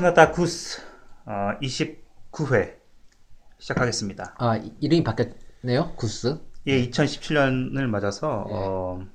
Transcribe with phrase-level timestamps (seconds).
[0.00, 0.80] 자, 캐나다 구스
[1.26, 2.78] 어, 29회
[3.58, 4.34] 시작하겠습니다.
[4.38, 5.92] 아, 이- 이름이 바뀌었네요?
[5.96, 6.40] 구스?
[6.66, 8.54] 예, 2017년을 맞아서 예.
[8.54, 9.06] 어,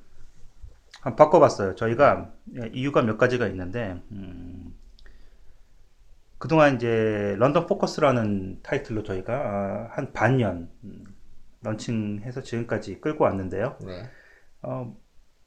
[1.02, 1.74] 한번 바꿔봤어요.
[1.74, 4.76] 저희가 예, 이유가 몇 가지가 있는데 음,
[6.38, 11.04] 그동안 이제 런던 포커스라는 타이틀로 저희가 아, 한 반년 음,
[11.64, 13.80] 런칭해서 지금까지 끌고 왔는데요.
[13.84, 14.04] 네.
[14.62, 14.96] 어,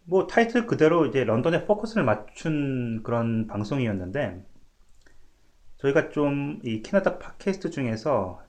[0.02, 4.44] 뭐 타이틀 그대로 이제 런던에 포커스를 맞춘 그런 방송이었는데
[5.78, 8.42] 저희가 좀 이 캐나다 팟캐스트 중에서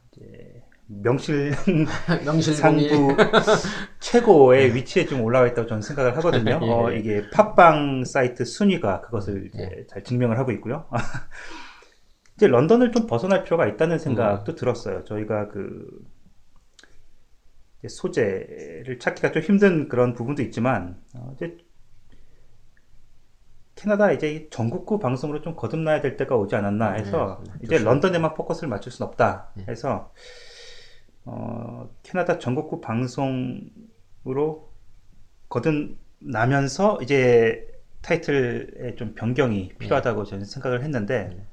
[2.24, 2.56] 명실.
[2.56, 3.16] 상부
[4.00, 6.60] 최고의 위치에 좀 올라와 있다고 저는 생각을 하거든요.
[6.64, 6.70] 예.
[6.70, 9.86] 어, 이게 팟빵 사이트 순위가 그것을 이제 예.
[9.88, 10.90] 잘 증명을 하고 있고요.
[12.36, 14.00] 이제 런던을 좀 벗어날 필요가 있다는 음.
[14.00, 15.04] 생각도 들었어요.
[15.04, 15.88] 저희가 그
[17.88, 21.56] 소재를 찾기가 좀 힘든 그런 부분도 있지만 어, 이제
[23.80, 28.68] 캐나다 이제 전국구 방송으로 좀 거듭나야 될 때가 오지 않았나 해서 네, 이제 런던에만 포커스를
[28.68, 29.64] 맞출 수는 없다 네.
[29.70, 30.12] 해서
[31.24, 34.74] 어, 캐나다 전국구 방송으로
[35.48, 37.66] 거듭나면서 이제
[38.02, 41.48] 타이틀의 좀 변경이 필요하다고 저는 생각을 했는데 네.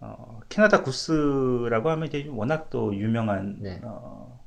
[0.00, 3.80] 어, 캐나다 구스라고 하면 이제 워낙 또 유명한 네.
[3.84, 4.44] 어,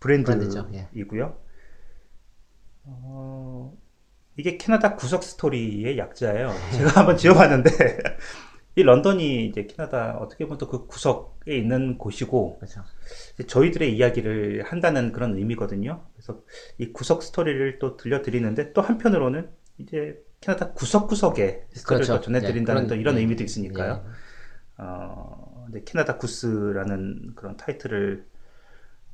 [0.00, 0.86] 브랜드죠, 예.
[0.88, 1.38] 브랜드이고요.
[2.82, 3.79] 어,
[4.40, 6.50] 이게 캐나다 구석 스토리의 약자예요.
[6.72, 7.70] 제가 한번 지어봤는데
[8.74, 12.82] 이 런던이 이제 캐나다 어떻게 보면 또 그 구석에 있는 곳이고 그렇죠.
[13.46, 16.06] 저희들의 이야기를 한다는 그런 의미거든요.
[16.14, 16.40] 그래서
[16.78, 22.14] 이 구석 스토리를 또 들려드리는데 또 한편으로는 이제 캐나다 구석구석의 스토리를 그렇죠.
[22.14, 24.02] 또 전해드린다는 예, 또 이런 예, 의미도 있으니까요.
[24.06, 24.10] 예.
[24.78, 28.24] 어, 이제 캐나다 구스라는 그런 타이틀을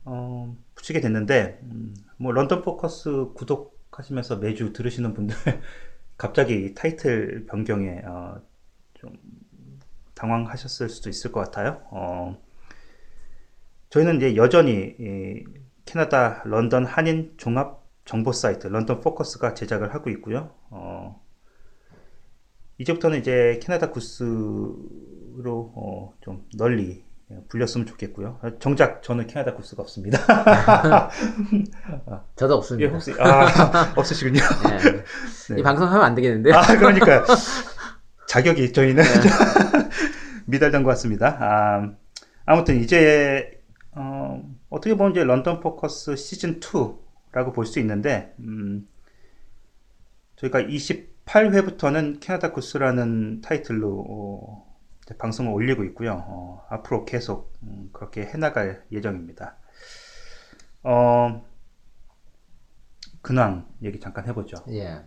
[0.04, 5.34] 어, 붙이게 됐는데 음, 뭐 런던 포커스 구독 하시면서 매주 들으시는 분들
[6.18, 8.40] 갑자기 타이틀 변경에 어,
[8.94, 9.16] 좀
[10.14, 11.82] 당황하셨을 수도 있을 것 같아요.
[11.90, 12.38] 어,
[13.90, 15.44] 저희는 이제 여전히 이
[15.84, 20.54] 캐나다 런던 한인 종합 정보 사이트 런던 포커스가 제작을 하고 있고요.
[20.70, 21.22] 어,
[22.78, 27.05] 이제부터는 이제 캐나다 구스로 어, 좀 널리
[27.48, 28.38] 불렸으면 좋겠고요.
[28.42, 30.18] 아, 정작 저는 캐나다 구스가 없습니다.
[32.36, 32.92] 저도 예, 없습니다.
[32.92, 34.40] 혹시 아 없으시군요.
[34.40, 34.78] 예.
[35.54, 35.60] 네.
[35.60, 36.52] 이 방송하면 안 되겠는데?
[36.52, 37.24] 아 그러니까
[38.28, 39.02] 자격이 저희는
[40.46, 41.36] 미달된 것 같습니다.
[41.40, 41.90] 아,
[42.44, 43.60] 아무튼 이제
[43.92, 48.86] 어, 어떻게 보면 이제 런던 포커스 시즌 2라고 볼 수 있는데 음,
[50.36, 54.65] 저희가 28회부터는 캐나다 구스라는 타이틀로 어,
[55.14, 56.24] 방송을 올리고 있고요.
[56.26, 59.56] 어, 앞으로 계속 음, 그렇게 해나갈 예정입니다.
[60.82, 61.44] 어,
[63.22, 64.56] 근황 얘기 잠깐 해보죠.
[64.68, 65.04] 예.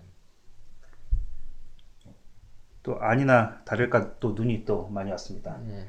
[2.81, 5.59] 또 아니나 다를까 또 눈이 또 많이 왔습니다.
[5.67, 5.87] 예.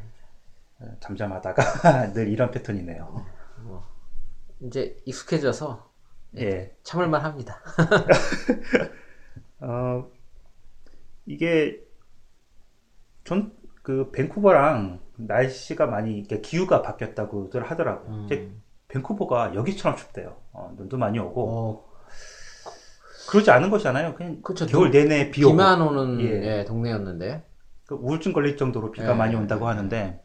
[0.80, 3.26] 어, 잠잠하다가 늘 이런 패턴이네요.
[3.62, 3.86] 뭐,
[4.60, 5.90] 이제 익숙해져서
[6.38, 6.76] 예.
[6.82, 7.60] 참을만 합니다.
[9.60, 10.10] 어,
[11.26, 11.80] 이게
[13.24, 13.59] 전
[13.90, 18.14] 그 밴쿠버랑 날씨가 많이 기후가 바뀌었다고들 하더라고요.
[18.14, 18.24] 음.
[18.26, 18.48] 이제
[18.86, 20.36] 밴쿠버가 여기처럼 춥대요.
[20.52, 21.90] 어, 눈도 많이 오고 어,
[23.28, 24.14] 그러지 않은 것이잖아요.
[24.14, 24.66] 그냥 그쵸.
[24.66, 26.58] 겨울 내내 비 오고 비만 오는 예.
[26.60, 27.44] 예, 동네였는데.
[27.86, 29.14] 그 우울증 걸릴 정도로 비가 예.
[29.14, 30.22] 많이 온다고 하는데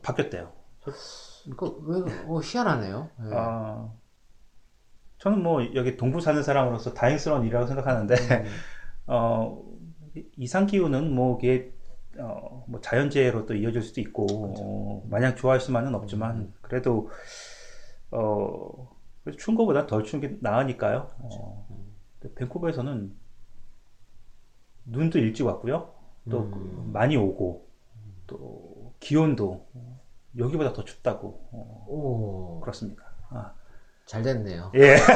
[0.00, 0.50] 바뀌었대요.
[1.58, 3.10] 그, 왜, 어, 희한하네요.
[3.26, 3.34] 예.
[3.34, 3.98] 어,
[5.18, 8.46] 저는 뭐 여기 동부 사는 사람으로서 다행스러운 일이라고 생각하는데 음.
[9.08, 9.62] 어,
[10.38, 11.78] 이상 기후는 뭐 이게
[12.20, 17.10] 어, 뭐 자연재해로 또 이어질 수도 있고 어, 마냥 좋아할 수만은 없지만 그래도
[18.10, 18.90] 어,
[19.38, 21.10] 추운 것보다 덜 추운 게 나으니까요.
[21.18, 21.66] 어,
[22.18, 23.14] 근데 밴쿠버에서는
[24.86, 25.92] 눈도 일찍 왔고요.
[26.30, 26.90] 또 음.
[26.92, 27.66] 많이 오고
[28.26, 29.66] 또 기온도
[30.36, 33.04] 여기보다 더 춥다고 어, 오, 그렇습니다.
[33.30, 33.52] 아.
[34.06, 34.72] 잘 됐네요.
[34.74, 34.96] 예.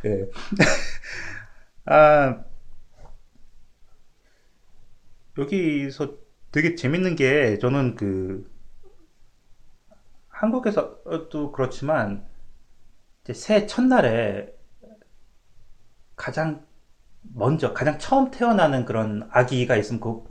[0.06, 0.26] 예.
[1.84, 2.44] 아,
[5.40, 6.16] 여기서
[6.52, 8.50] 되게 재밌는 게 저는 그
[10.28, 12.26] 한국에서도 그렇지만
[13.32, 14.52] 새해 첫날에
[16.16, 16.66] 가장
[17.22, 20.24] 먼저 가장 처음 태어나는 그런 아기가 있으면 그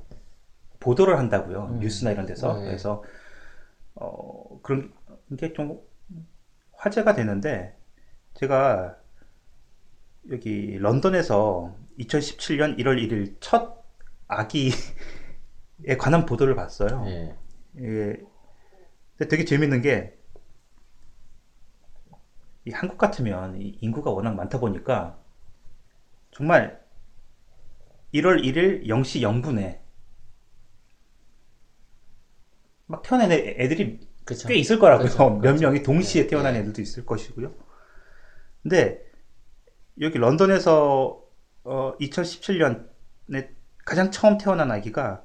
[0.79, 1.67] 보도를 한다고요.
[1.73, 1.79] 음.
[1.79, 2.57] 뉴스나 이런 데서.
[2.59, 2.65] 네.
[2.65, 3.03] 그래서
[3.95, 4.93] 어, 그런
[5.37, 5.79] 게 좀
[6.73, 7.75] 화제가 되는데,
[8.35, 8.97] 제가
[10.31, 13.78] 여기 런던에서 2017년 1월 1일 첫
[14.29, 14.71] 아기에
[15.99, 17.03] 관한 보도를 봤어요.
[17.07, 17.35] 예.
[17.79, 18.17] 예.
[19.29, 20.17] 되게 재밌는 게,
[22.65, 25.17] 이 한국 같으면 이 인구가 워낙 많다 보니까,
[26.31, 26.79] 정말
[28.13, 29.81] 1월 1일 0시 0분에
[32.87, 34.47] 막 태어난 애- 애들이 그쵸.
[34.47, 35.07] 꽤 있을 거라고요.
[35.07, 35.61] 그쵸, 몇 그쵸.
[35.65, 36.59] 명이 동시에 네, 태어난 네.
[36.59, 37.53] 애들도 있을 것이고요.
[38.63, 39.01] 근데
[40.01, 41.23] 여기 런던에서
[41.63, 43.49] 어, 2017년에
[43.85, 45.23] 가장 처음 태어난 아기가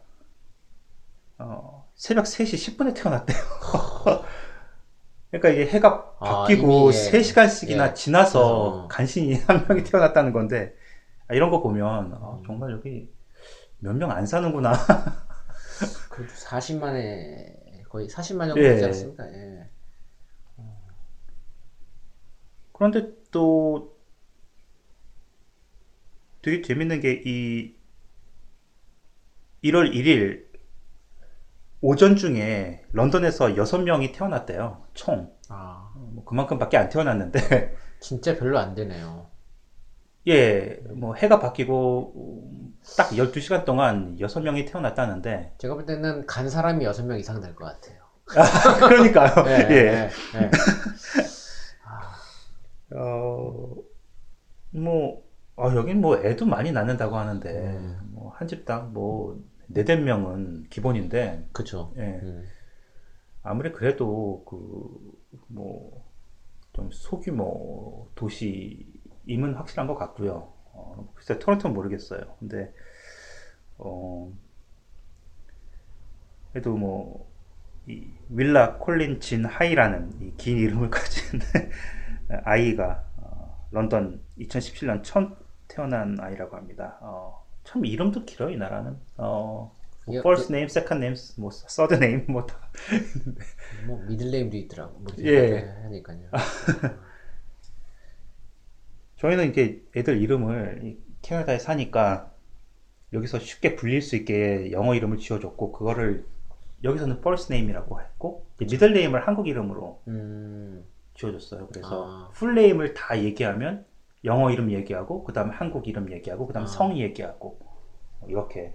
[1.38, 3.36] 어, 새벽 3시 10분에 태어났대요.
[5.30, 6.92] 그러니까 이게 해가 아, 바뀌고 예.
[6.92, 7.94] 3시간씩이나 예.
[7.94, 8.88] 지나서 어.
[8.88, 10.74] 간신히 한 명이 태어났다는 건데
[11.28, 12.42] 아, 이런 거 보면 아, 음.
[12.46, 13.10] 정말 여기
[13.80, 14.72] 몇 명 안 사는구나.
[16.08, 18.68] 그래도 40만에 거의 40만 정도 예.
[18.68, 19.26] 되지 않습니까?
[19.32, 19.68] 예.
[22.72, 23.94] 그런데 또
[26.42, 27.74] 되게 재밌는 게 이
[29.64, 30.44] 1월 1일
[31.80, 34.84] 오전 중에 런던에서 6명이 태어났대요.
[34.94, 35.32] 총.
[35.48, 39.26] 아, 뭐 그만큼밖에 안 태어났는데 진짜 별로 안 되네요.
[40.26, 46.84] 예, 뭐 해가 바뀌고 음, 딱 12시간 동안 6명이 태어났다는데 제가 볼 때는 간 사람이
[46.86, 48.02] 6명 이상 될 것 같아요.
[48.88, 49.44] 그러니까요.
[49.48, 49.74] 예, 예.
[49.76, 50.10] 예,
[50.40, 50.50] 예.
[52.96, 53.74] 어,
[54.70, 55.22] 뭐,
[55.56, 57.98] 아, 여긴 뭐 애도 많이 낳는다고 하는데, 음.
[58.12, 59.38] 뭐, 한 집당 뭐,
[59.68, 61.92] 네댓 명은 기본인데, 그쵸.
[61.96, 62.44] 예, 음.
[63.42, 66.04] 아무리 그래도 그, 뭐,
[66.72, 70.52] 좀 소규모 도시임은 확실한 것 같고요.
[70.72, 72.36] 어, 글쎄, 토론토는 모르겠어요.
[72.40, 72.72] 근데,
[73.78, 74.32] 어,
[76.52, 77.28] 그래도 뭐,
[77.86, 81.40] 이 윌라 콜린 진 하이라는 이긴 이름을 가진
[82.44, 85.36] 아이가 어, 런던 2017년 처음
[85.68, 86.98] 태어난 아이라고 합니다.
[87.02, 88.96] 어, 참 이름도 길어요, 이 나라는.
[89.16, 89.74] 어,
[90.06, 92.60] 뭐 예, first name, second name, 뭐 third name 뭐 다.
[93.86, 94.98] 뭐 미들 네임도 있더라고.
[95.00, 95.58] 뭐 예.
[95.84, 96.30] 하니까요.
[99.18, 102.30] 저희는 이게 애들 이름을 이 캐나다에 사니까
[103.14, 106.26] 여기서 쉽게 불릴 수 있게 영어 이름을 지어줬고 그거를
[106.82, 110.84] 여기서는 first name이라고 했고 middle name을 한국 이름으로 음,
[111.14, 111.68] 지어줬어요.
[111.68, 112.30] 그래서 아.
[112.34, 113.86] full name을 다 얘기하면
[114.24, 116.66] 영어 이름 얘기하고 그 다음 한국 이름 얘기하고 그 다음 아.
[116.66, 117.58] 성 얘기하고
[118.26, 118.74] 이렇게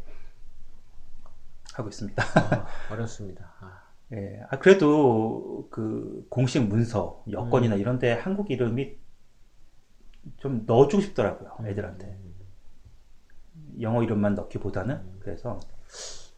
[1.74, 2.24] 하고 있습니다.
[2.24, 3.54] 아, 어렵습니다.
[3.60, 7.80] 아, 예, 아, 그래도 그 공식 문서, 여권이나 음.
[7.80, 8.98] 이런데 한국 이름이
[10.38, 12.08] 좀 넣어주고 싶더라고요, 애들한테.
[12.08, 12.36] 음.
[13.82, 15.20] 영어 이름만 넣기보다는.
[15.20, 15.60] 그래서,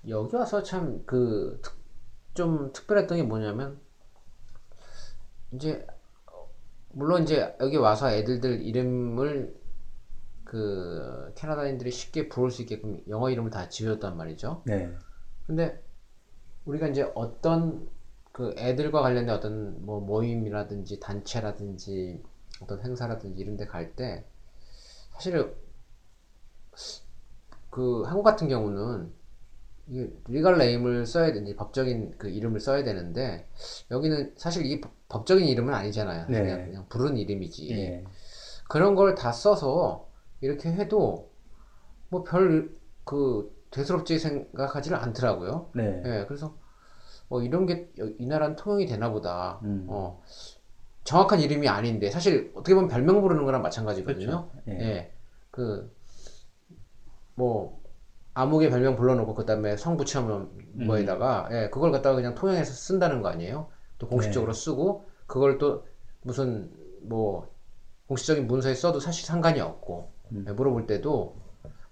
[0.08, 1.60] 여기 와서 참 그
[2.34, 3.80] 좀 특별했던 게 뭐냐면
[5.52, 5.86] 이제
[6.94, 9.60] 물론 이제 여기 와서 애들들 이름을
[10.44, 14.64] 그 캐나다인들이 쉽게 부를 수 있게끔 영어 이름을 다 지어줬단 말이죠.
[14.66, 14.92] 네,
[15.48, 15.82] 근데
[16.66, 17.88] 우리가 이제 어떤
[18.32, 22.22] 그 애들과 관련된 어떤 뭐 모임이라든지 단체라든지
[22.62, 24.26] 어떤 행사라든지 이런 데 갈 때
[25.14, 25.56] 사실
[27.70, 29.14] 그 한국 같은 경우는
[29.88, 33.48] 이 리갈 네임을 써야 되는지 법적인 그 이름을 써야 되는데
[33.90, 36.28] 여기는 사실 이게 법- 법적인 이름은 아니잖아요.
[36.30, 36.42] 네.
[36.42, 37.72] 그냥, 그냥 부른 이름이지.
[37.72, 38.04] 예,
[38.70, 40.08] 그런 걸 다 써서
[40.40, 41.30] 이렇게 해도
[42.10, 45.70] 뭐 별그 대수롭지 생각하지는 않더라고요.
[45.76, 46.56] 네, 예, 그래서
[47.30, 49.60] 어, 이런 게 이 나라는 통용이 되나 보다.
[49.64, 49.86] 음.
[49.90, 50.22] 어,
[51.04, 54.50] 정확한 이름이 아닌데 사실 어떻게 보면 별명 부르는 거랑 마찬가지거든요.
[54.52, 54.52] 그렇죠.
[54.70, 54.72] 예.
[54.80, 55.14] 예,
[57.36, 57.81] 그뭐
[58.34, 60.50] 아무개 별명 불러놓고 그다음에 성 붙여놓은
[60.82, 60.88] 음.
[60.88, 63.68] 거에다가 예, 그걸 갖다가 그냥 통용해서 쓴다는 거 아니에요?
[63.98, 64.60] 또 공식적으로 네.
[64.60, 65.86] 쓰고 그걸 또
[66.22, 66.72] 무슨
[67.02, 67.54] 뭐
[68.08, 70.46] 공식적인 문서에 써도 사실 상관이 없고 음.
[70.48, 71.36] 예, 물어볼 때도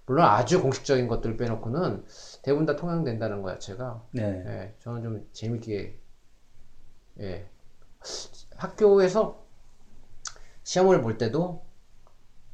[0.06, 2.04] 물론 아주 공식적인 것들 빼놓고는
[2.42, 6.00] 대부분 다 통용된다는 거 자체가 네, 예, 저는 좀 재밌게
[7.20, 7.48] 예,
[8.56, 9.44] 학교에서
[10.62, 11.64] 시험을 볼 때도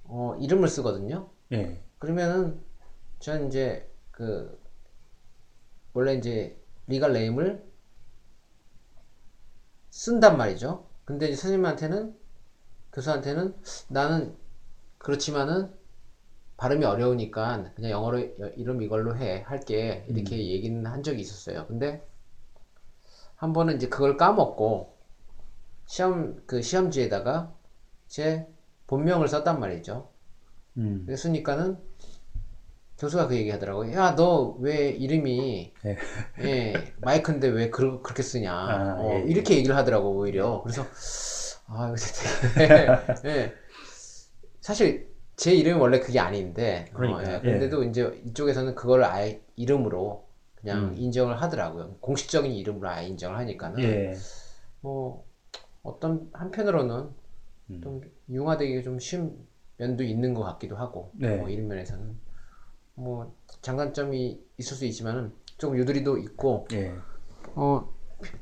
[0.04, 1.30] 어, 이름을 쓰거든요.
[1.52, 2.65] 예, 그러면은
[3.18, 4.58] 전 이제 그
[5.92, 6.56] 원래 이제
[6.86, 7.64] 리갈 네임을
[9.90, 10.86] 쓴단 말이죠.
[11.04, 12.16] 근데 이제 선생님한테는
[12.92, 13.56] 교수한테는
[13.88, 14.36] 나는
[14.98, 15.72] 그렇지만은
[16.56, 21.66] 발음이 어려우니까 그냥 영어로 여- 이름 이걸로 해 할게 이렇게 얘기는 한 적이 있었어요.
[21.66, 22.06] 근데
[23.36, 24.96] 한 번은 이제 그걸 까먹고
[25.86, 27.54] 시험 그 시험지에다가
[28.08, 28.46] 제
[28.86, 30.10] 본명을 썼단 말이죠.
[30.78, 31.78] 음, 그래 쓰니까는
[32.98, 33.92] 교수가 그 얘기 하더라고요.
[33.92, 35.96] 야, 너 왜 이름이 네.
[36.40, 38.52] 예, 마이크인데 왜 그, 그렇게 쓰냐.
[38.52, 39.30] 아, 어, 예, 예.
[39.30, 40.62] 이렇게 얘기를 하더라고, 오히려.
[40.62, 40.86] 그래서,
[41.66, 41.96] 아, 이거
[42.54, 42.86] 되게,
[43.26, 43.52] 예.
[44.60, 47.40] 사실, 제 이름이 원래 그게 아닌데, 어, 그러니까요.
[47.44, 47.50] 예.
[47.50, 50.94] 근데도 이제 이쪽에서는 그걸 아예 이름으로 그냥 음.
[50.96, 51.96] 인정을 하더라고요.
[52.00, 53.82] 공식적인 이름으로 아예 인정을 하니까는.
[53.82, 54.14] 예,
[54.80, 55.24] 뭐,
[55.82, 57.10] 어떤 한편으로는
[57.70, 57.80] 음.
[57.82, 58.00] 좀
[58.30, 61.36] 융화되기 좀 쉬운 면도 있는 것 같기도 하고, 네.
[61.36, 62.25] 뭐 이런 면에서는.
[62.96, 66.94] 뭐 장단점이 있을 수 있지만은 조금 유두리도 있고 예.
[67.54, 67.96] 어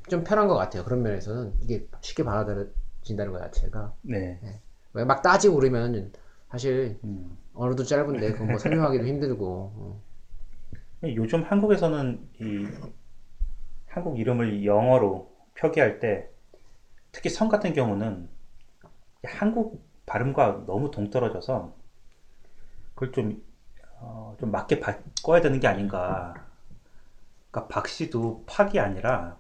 [0.09, 0.85] 좀 편한 것 같아요.
[0.85, 4.61] 그런 면에서는 이게 쉽게 받아들여진다는 것 자체가 네.
[4.93, 6.13] 왜막 따지고 그러면
[6.51, 7.37] 사실 음.
[7.55, 10.03] 언어도 짧은데 그거 뭐 설명하기도 힘들고 어.
[11.05, 12.67] 요즘 한국에서는 이
[13.87, 16.29] 한국 이름을 영어로 표기할 때
[17.13, 18.29] 특히 성 같은 경우는
[19.25, 21.75] 한국 발음과 너무 동떨어져서
[22.95, 23.43] 그걸 좀,
[24.05, 26.35] 어, 좀 맞게 바꿔야 되는 게 아닌가.
[27.51, 29.39] 그러니까 박 씨도 박이 아니라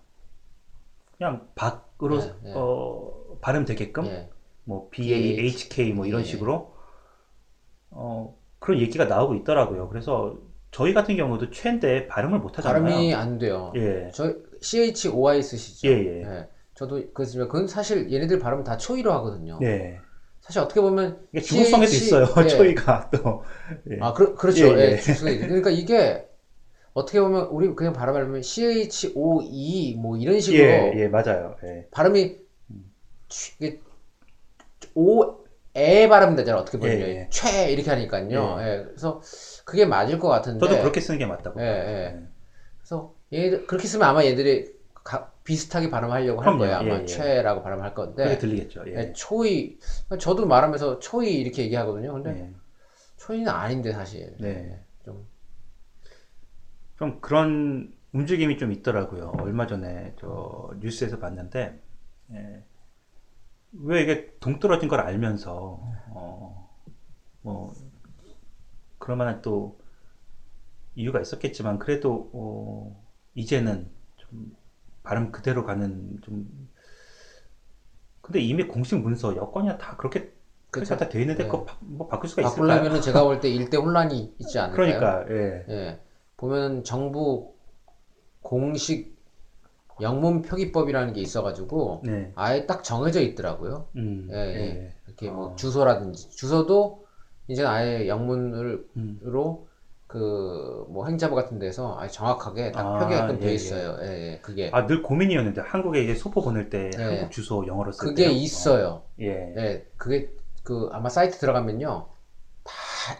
[1.16, 2.52] 그냥 박으로 네, 네.
[2.54, 4.30] 어, 발음 되게끔 예.
[4.64, 6.24] 뭐 BAHK 뭐 이런 예.
[6.24, 6.74] 식으로
[7.90, 9.88] 어, 그런 얘기가 나오고 있더라고요.
[9.88, 10.36] 그래서
[10.70, 12.82] 저희 같은 경우도 최인데 발음을 못 하잖아요.
[12.82, 13.72] 발음이 안 돼요.
[13.76, 14.10] 예.
[14.12, 15.88] 저 CHOI 쓰시죠?
[15.88, 16.48] 예, 예.
[16.74, 19.58] 저도 그렇지만 그건 사실 얘네들 발음 다 초이로 하거든요.
[19.60, 20.00] 네.
[20.44, 22.26] 사실 어떻게 보면 이게 중국성에도 CH 있어요.
[22.44, 22.48] 예.
[22.48, 23.42] 초이가 또.
[23.90, 23.96] 예.
[24.02, 24.78] 아, 그, 그렇죠.
[24.78, 24.98] 예, 예.
[24.98, 26.28] 예, 그러니까 이게
[26.92, 31.56] 어떻게 보면 우리 그냥 발음하면 CHOE 뭐 이런 식으로 예, 예, 맞아요.
[31.64, 31.86] 예.
[31.90, 32.36] 발음이
[33.30, 33.80] 취- 이게
[34.94, 36.60] 오에 발음 되잖아요.
[36.60, 37.28] 어떻게 보면 예, 예.
[37.30, 38.58] 최 이렇게 하니까요.
[38.60, 39.22] 예, 그래서
[39.64, 40.60] 그게 맞을 것 같은데.
[40.64, 41.58] 저도 그렇게 쓰는 게 맞다고.
[41.62, 42.18] 예, 예.
[42.78, 44.72] 그래서 얘들 그렇게 쓰면 아마 얘들이
[45.02, 46.56] 가- 비슷하게 발음하려고 할.
[46.58, 46.76] 거예요.
[46.76, 47.06] 아마 예, 예.
[47.06, 48.38] 최라고 발음할 건데.
[48.38, 48.84] 들리겠죠.
[48.88, 48.94] 예.
[48.96, 49.78] 예, 초이
[50.18, 52.14] 저도 말하면서 초이 이렇게 얘기하거든요.
[52.14, 52.54] 근데 예.
[53.16, 54.36] 초이는 아닌데 사실.
[54.38, 54.82] 네.
[55.04, 55.34] 좀
[56.96, 59.32] 좀 그런 움직임이 좀 있더라고요.
[59.40, 61.82] 얼마 전에 저 뉴스에서 봤는데,
[62.32, 62.64] 예.
[63.72, 66.70] 왜 이게 동떨어진 걸 알면서, 어,
[67.42, 67.74] 뭐,
[68.98, 69.80] 그럴 만한 또
[70.94, 74.56] 이유가 있었겠지만, 그래도, 어, 이제는 좀
[75.04, 76.48] 발음 그대로 가는 좀,
[78.20, 80.32] 근데 이미 공식 문서, 여건이야 다 그렇게
[80.70, 80.96] 그쵸.
[80.96, 81.48] 다돼 있는데, 네.
[81.48, 82.66] 그거 바, 뭐 바꿀 수가 있을까요?
[82.66, 84.98] 바꾸려면은 제가 볼 때 일대 혼란이 있지 않을까요?
[84.98, 85.64] 그러니까, 예.
[85.68, 86.00] 예.
[86.36, 87.54] 보면 정부
[88.42, 89.14] 공식
[90.00, 92.32] 영문 표기법이라는 게 있어가지고 네.
[92.34, 93.86] 아예 딱 정해져 있더라고요.
[93.96, 94.94] 음, 예, 예.
[95.06, 95.56] 이렇게 뭐 어.
[95.56, 97.06] 주소라든지 주소도
[97.46, 99.20] 이제 아예 영문으로 음.
[100.14, 103.54] 그 뭐 행자부 같은 데서 아예 정확하게 딱 아, 표기하게끔 예, 돼 예.
[103.54, 103.96] 있어요.
[104.00, 104.38] 예, 예.
[104.38, 107.04] 그게 아, 늘 고민이었는데 한국에 이제 소포 보낼 때 네.
[107.04, 108.32] 한국 주소 영어로 쓸 그게 때요?
[108.32, 108.86] 있어요.
[108.88, 109.54] 어, 예.
[109.56, 110.30] 예, 그게
[110.62, 112.08] 그 아마 사이트 들어가면요
[112.62, 112.72] 다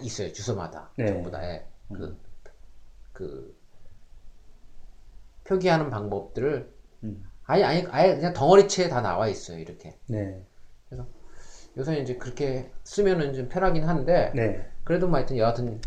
[0.02, 1.06] 있어요 주소마다 네.
[1.06, 1.66] 전부 다 예.
[1.92, 2.16] 그,
[3.12, 3.56] 그
[5.44, 6.72] 표기하는 방법들을
[7.02, 7.28] 음.
[7.44, 10.40] 아예 아예 아예 그냥 덩어리치에 다 나와 있어요 이렇게 네.
[11.76, 14.64] 요새 이제 그렇게 쓰면은 좀 편하긴 한데 네.
[14.84, 15.80] 그래도 뭐 하여튼 여하튼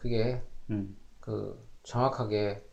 [0.00, 0.96] 그게 음.
[1.20, 2.64] 그 정확하게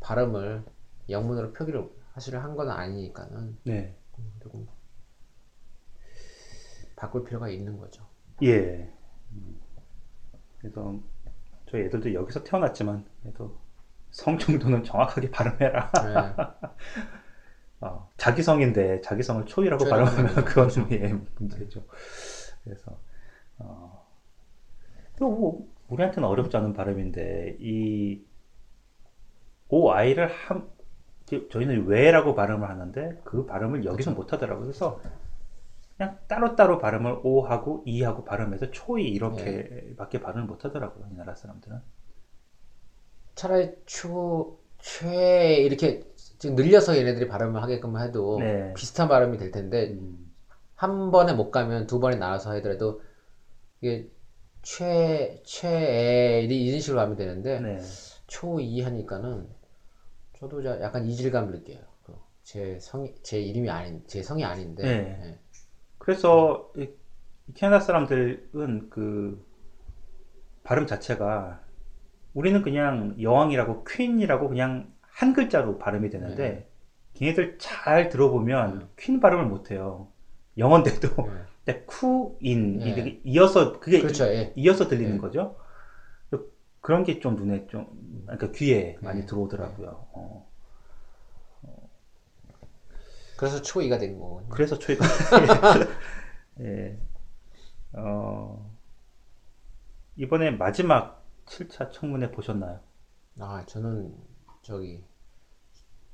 [0.00, 0.64] 발음을
[1.08, 3.96] 영문으로 표기를 사실 한 건 아니니까는 네.
[4.42, 4.66] 조금
[6.96, 8.06] 바꿀 필요가 있는 거죠.
[8.42, 8.92] 예.
[9.32, 9.60] 음.
[10.58, 10.98] 그래서
[11.68, 13.58] 저희 애들도 여기서 태어났지만 그래도
[14.10, 15.92] 성 정도는 정확하게 발음해라.
[15.92, 16.34] 네.
[17.80, 21.84] 어, 자기 성인데 자기 성을 초이라고 발음하면 그건 좀 예, 문제죠.
[22.62, 22.98] 그래서
[23.58, 24.06] 어,
[25.18, 28.24] 또 뭐, 우리한테는 어렵지 않은 발음인데 이
[29.68, 30.68] 오아이를 한
[31.50, 34.66] 저희는 왜라고 발음을 하는데 그 발음을 여기서 못 하더라고요.
[34.66, 35.00] 그래서
[35.96, 41.06] 그냥 따로따로 발음을 오하고 이하고 발음해서 초이 이렇게밖에 발음을 못 하더라고요.
[41.12, 41.80] 이 나라 사람들은.
[43.34, 46.04] 차라리 추, 최 이렇게
[46.38, 48.72] 지금 늘려서 얘네들이 발음을 하게끔 해도 네.
[48.74, 50.30] 비슷한 발음이 될 텐데 음,
[50.74, 53.00] 한 번에 못 가면 두 번에 나눠서 하더라도
[53.80, 54.08] 이게
[54.64, 57.80] 최, 최애 이런 식으로 하면 되는데 네.
[58.26, 59.46] 초이 하니까는
[60.38, 61.78] 저도 자- 약간 이질감 느껴요.
[62.42, 65.28] 그제 성이 제 이름이 아닌 제 성이 아닌데 네.
[65.30, 65.38] 예.
[65.98, 66.72] 그래서
[67.54, 69.44] 캐나다 사람들은 그
[70.64, 71.60] 발음 자체가
[72.32, 76.68] 우리는 그냥 여왕이라고 퀸이라고 그냥 한 글자로 발음이 되는데
[77.14, 80.08] 걔네들 잘 들어보면 퀸 발음을 못해요.
[80.58, 81.32] 영어인데도 네.
[81.86, 82.90] 쿠인 네.
[82.90, 84.24] 이게 이어서 그게 그렇죠.
[84.26, 84.52] 예.
[84.56, 85.18] 이어서 들리는 네.
[85.18, 85.56] 거죠.
[86.80, 87.86] 그런 게 좀 눈에 좀
[88.26, 89.26] 그러니까 귀에 많이 네.
[89.26, 90.06] 들어오더라고요.
[90.12, 90.46] 어.
[93.36, 94.48] 그래서 초이가 된 거군요.
[94.48, 95.04] 그래서 초이가
[96.60, 96.98] 예.
[97.92, 98.70] 어,
[100.16, 102.80] 이번에 마지막 7차 청문회 보셨나요?
[103.38, 104.14] 아, 저는
[104.62, 105.04] 저기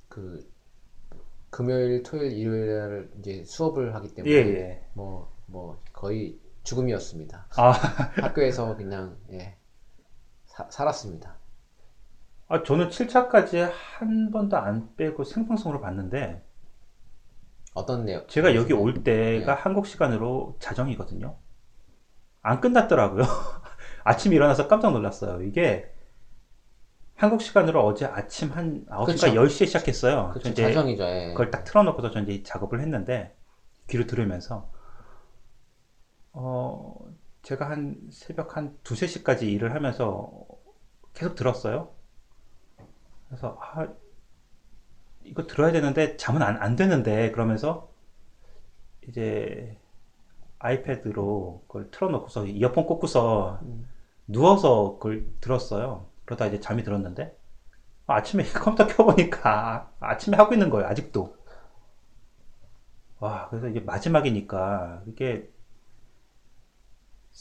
[0.08, 0.50] 그
[1.50, 4.84] 금요일, 토요일, 일요일 이제 수업을 하기 때문에 예, 예.
[4.94, 7.46] 뭐, 뭐 거의 죽음이었습니다.
[7.56, 7.70] 아,
[8.22, 9.56] 학교에서 그냥 예,
[10.46, 11.36] 사- 살았습니다.
[12.48, 16.42] 아, 저는 7차까지 한 번도 안 빼고 생방송으로 봤는데
[17.74, 18.26] 어떤 내용?
[18.28, 19.38] 제가 여기 올 네.
[19.40, 21.36] 때가 한국 시간으로 자정이거든요.
[22.42, 23.22] 안 끝났더라고요.
[24.04, 25.42] 아침에 일어나서 깜짝 놀랐어요.
[25.42, 25.92] 이게
[27.14, 29.26] 한국 시간으로 어제 아침 한 9시가 그쵸.
[29.28, 30.30] 10시에 시작했어요.
[30.32, 31.04] 그쵸, 자정이죠.
[31.04, 31.28] 예.
[31.32, 33.36] 그걸 딱 틀어놓고서 저 이제 작업을 했는데
[33.88, 34.70] 귀로 들으면서
[36.32, 36.94] 어
[37.42, 40.32] 제가 한 새벽 한 두세 시까지 일을 하면서
[41.14, 41.92] 계속 들었어요.
[43.28, 43.88] 그래서 아
[45.24, 47.90] 이거 들어야 되는데 잠은 안, 안 되는데 그러면서
[49.08, 49.78] 이제
[50.58, 53.60] 아이패드로 그걸 틀어놓고서 이어폰 꽂고서
[54.28, 56.06] 누워서 그걸 들었어요.
[56.24, 57.36] 그러다 이제 잠이 들었는데
[58.06, 60.86] 아침에 컴퓨터 켜보니까 아침에 하고 있는 거예요.
[60.88, 61.36] 아직도.
[63.20, 65.50] 와, 그래서 이게 마지막이니까 이게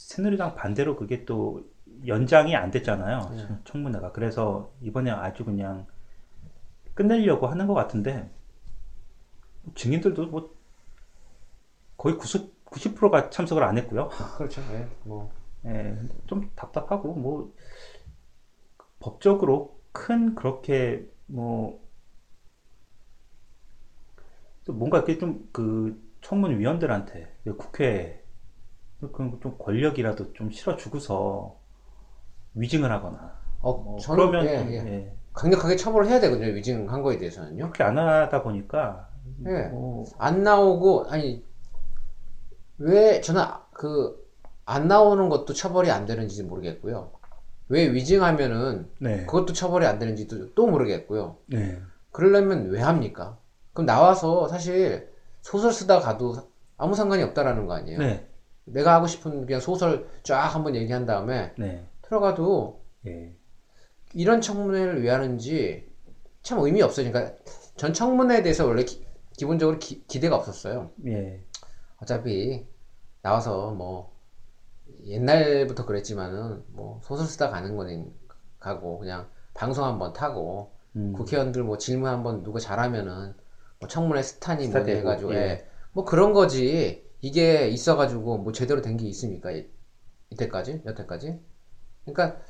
[0.08, 1.64] 새누리당 반대로 그게 또
[2.06, 3.30] 연장이 안 됐잖아요.
[3.36, 3.58] 네.
[3.64, 4.12] 청문회가.
[4.12, 5.86] 그래서 이번에 아주 그냥
[6.94, 8.30] 끝내려고 하는 것 같은데
[9.74, 10.54] 증인들도 뭐
[11.96, 14.08] 거의 90, 90%가 참석을 안 했고요.
[14.36, 14.62] 그렇죠.
[14.72, 14.88] 예.
[15.04, 15.30] 뭐
[15.66, 17.54] 예, 좀 답답하고 뭐
[18.98, 21.78] 법적으로 큰 그렇게 뭐또
[24.72, 28.19] 뭔가 이렇게 좀 그 청문위원들한테 국회
[29.00, 31.56] 그좀 권력이라도 좀 실어 주고서
[32.54, 34.76] 위증을 하거나 어, 뭐 저는 그러면 예, 좀, 예.
[34.76, 36.52] 예, 강력하게 처벌을 해야 되거든요.
[36.52, 37.64] 위증한 거에 대해서는요.
[37.64, 39.08] 그렇게 안 하다 보니까
[39.46, 39.68] 예.
[39.68, 41.44] 뭐, 안 나오고 아니
[42.78, 43.42] 왜 저는
[43.72, 44.20] 그
[44.70, 47.10] 안 나오는 것도 처벌이 안 되는지 모르겠고요.
[47.68, 51.38] 왜 위증하면은 네, 그것도 처벌이 안 되는지도 또 모르겠고요.
[51.46, 51.80] 네,
[52.12, 53.36] 그러려면 왜 합니까?
[53.72, 55.10] 그럼 나와서 사실
[55.42, 56.36] 소설 쓰다 가도
[56.76, 57.98] 아무 상관이 없다라는 거 아니에요.
[57.98, 58.28] 네,
[58.72, 63.34] 내가 하고 싶은 그냥 소설 쫙 한번 얘기한 다음에 네, 들어가도 예,
[64.14, 65.88] 이런 청문회를 왜 하는지
[66.42, 67.10] 참 의미 없어요.
[67.10, 67.36] 그러니까
[67.76, 69.04] 전 청문회에 대해서 원래 기,
[69.44, 70.90] 본적으로 기 대가 없었어요.
[71.06, 71.42] 예,
[72.00, 72.66] 어차피
[73.22, 74.14] 나와서 뭐
[75.06, 78.12] 옛날부터 그랬지만은 뭐 소설 쓰다 가는 거는
[78.58, 83.34] 가고 그냥 방송 한번 타고 음, 국회의원들 뭐 질문 한번 누가 잘하면은
[83.78, 85.38] 뭐 청문회 스타니 되고, 해가지고 예.
[85.38, 85.66] 예.
[85.92, 89.68] 뭐 그런 거지 이게 있어가지고 뭐 제대로 된 게 있습니까 이,
[90.30, 91.40] 이때까지 여태까지
[92.04, 92.40] 그러니까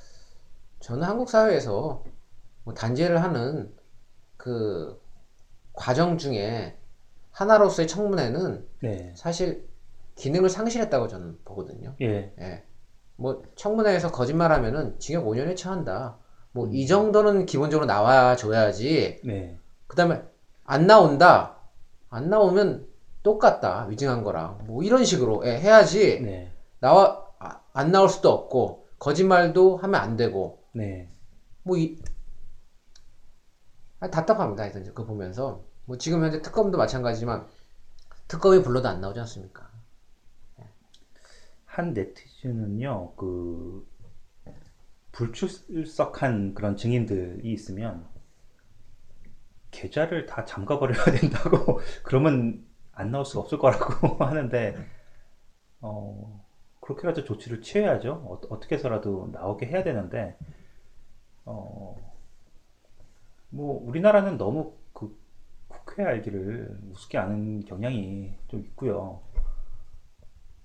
[0.80, 2.04] 저는 한국 사회에서
[2.64, 3.74] 뭐 단죄를 하는
[4.37, 5.00] 그
[5.72, 6.78] 과정 중에
[7.33, 9.68] 하나로서의 청문회는 네, 사실
[10.16, 11.94] 기능을 상실했다고 저는 보거든요.
[12.00, 12.64] 예, 예.
[13.16, 16.18] 뭐 청문회에서 거짓말하면은 징역 5년에 처한다.
[16.52, 16.74] 뭐 음.
[16.74, 19.20] 이 정도는 기본적으로 나와 줘야지.
[19.24, 20.22] 네, 그다음에
[20.64, 21.59] 안 나온다.
[22.09, 22.88] 안 나오면
[23.22, 23.87] 똑같다.
[23.87, 26.20] 위증한 거랑 뭐 이런 식으로 예, 해야지.
[26.20, 31.11] 네, 나와 아, 안 나올 수도 없고 거짓말도 하면 안 되고 네,
[31.62, 31.98] 뭐 이,
[34.00, 34.62] 아, 답답합니다.
[34.62, 37.46] 하여튼 그거 보면서 뭐 지금 현재 특검도 마찬가지지만
[38.28, 39.70] 특검이 불러도 안 나오지 않습니까?
[41.70, 43.87] 한 네티즌은요, 그,
[45.12, 48.06] 불출석한 그런 증인들이 있으면,
[49.70, 52.66] 계좌를 다 잠가버려야 된다고, 그러면
[53.01, 54.77] 안 나올 수가 없을 거라고 하는데,
[55.81, 56.45] 어,
[56.81, 58.13] 그렇게라도 조치를 취해야죠.
[58.27, 60.37] 어, 어떻게 해서라도 나오게 해야 되는데,
[61.45, 61.97] 어,
[63.51, 65.19] 뭐, 우리나라는 너무 그
[65.69, 69.23] 국회 알기를 우습게 아는 경향이 좀 있고요.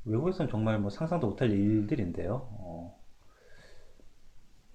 [0.05, 2.47] 외국에서는 정말 뭐 상상도 못할 일들인데요.
[2.51, 2.99] 어,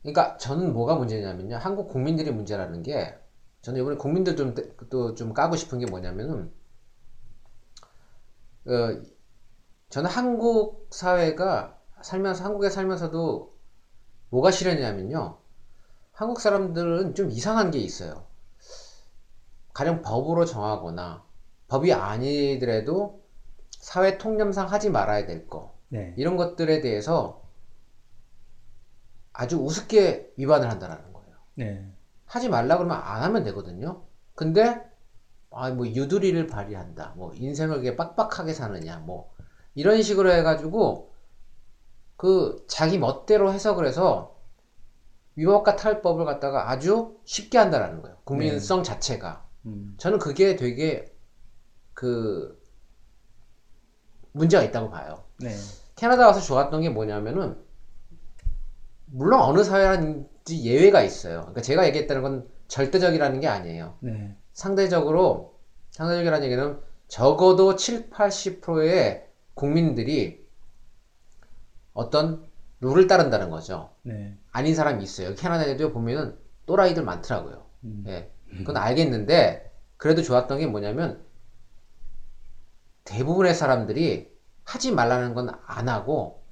[0.02, 1.56] 그러니까 저는 뭐가 문제냐면요.
[1.56, 3.16] 한국 국민들이 문제라는 게
[3.62, 4.54] 저는 이번에 국민들 좀
[4.88, 6.50] 또좀 까고 싶은 게 뭐냐면은
[8.70, 9.02] 어,
[9.88, 13.52] 저는 한국 사회가 살면서 한국에 살면서도
[14.30, 15.38] 뭐가 싫었냐면요.
[16.12, 18.26] 한국 사람들은 좀 이상한 게 있어요.
[19.72, 21.24] 가령 법으로 정하거나
[21.68, 23.22] 법이 아니더라도
[23.70, 25.74] 사회 통념상 하지 말아야 될 거.
[25.88, 27.42] 네, 이런 것들에 대해서
[29.32, 31.34] 아주 우습게 위반을 한다는 거예요.
[31.54, 31.90] 네,
[32.26, 34.04] 하지 말라 그러면 안 하면 되거든요.
[34.34, 34.89] 근데
[35.50, 37.14] 아 뭐 유두리를 발휘한다.
[37.16, 38.98] 뭐 인생을 그렇게 빡빡하게 사느냐.
[38.98, 39.32] 뭐
[39.74, 41.12] 이런 식으로 해가지고
[42.16, 44.36] 그 자기 멋대로 해석을 해서
[45.36, 48.16] 위법과 탈법을 갖다가 아주 쉽게 한다라는 거예요.
[48.24, 49.46] 국민성 자체가.
[49.66, 51.12] 음, 저는 그게 되게
[51.94, 52.60] 그
[54.32, 55.24] 문제가 있다고 봐요.
[55.38, 55.54] 네,
[55.96, 57.56] 캐나다 와서 좋았던 게 뭐냐면은
[59.06, 61.40] 물론 어느 사회라든지 예외가 있어요.
[61.40, 63.96] 그러니까 제가 얘기했다는 건 절대적이라는 게 아니에요.
[64.00, 65.58] 네, 상대적으로
[65.92, 70.46] 상대적이라는 얘기는 적어도 7, 80%의 국민들이
[71.94, 72.46] 어떤
[72.80, 73.94] 룰을 따른다는 거죠.
[74.02, 75.34] 네, 아닌 사람이 있어요.
[75.34, 77.64] 캐나다에도 보면은 또라이들 많더라고요.
[77.84, 78.30] 음, 예.
[78.58, 81.24] 그건 알겠는데 그래도 좋았던 게 뭐냐면
[83.04, 84.30] 대부분의 사람들이
[84.64, 86.42] 하지 말라는 건 안 하고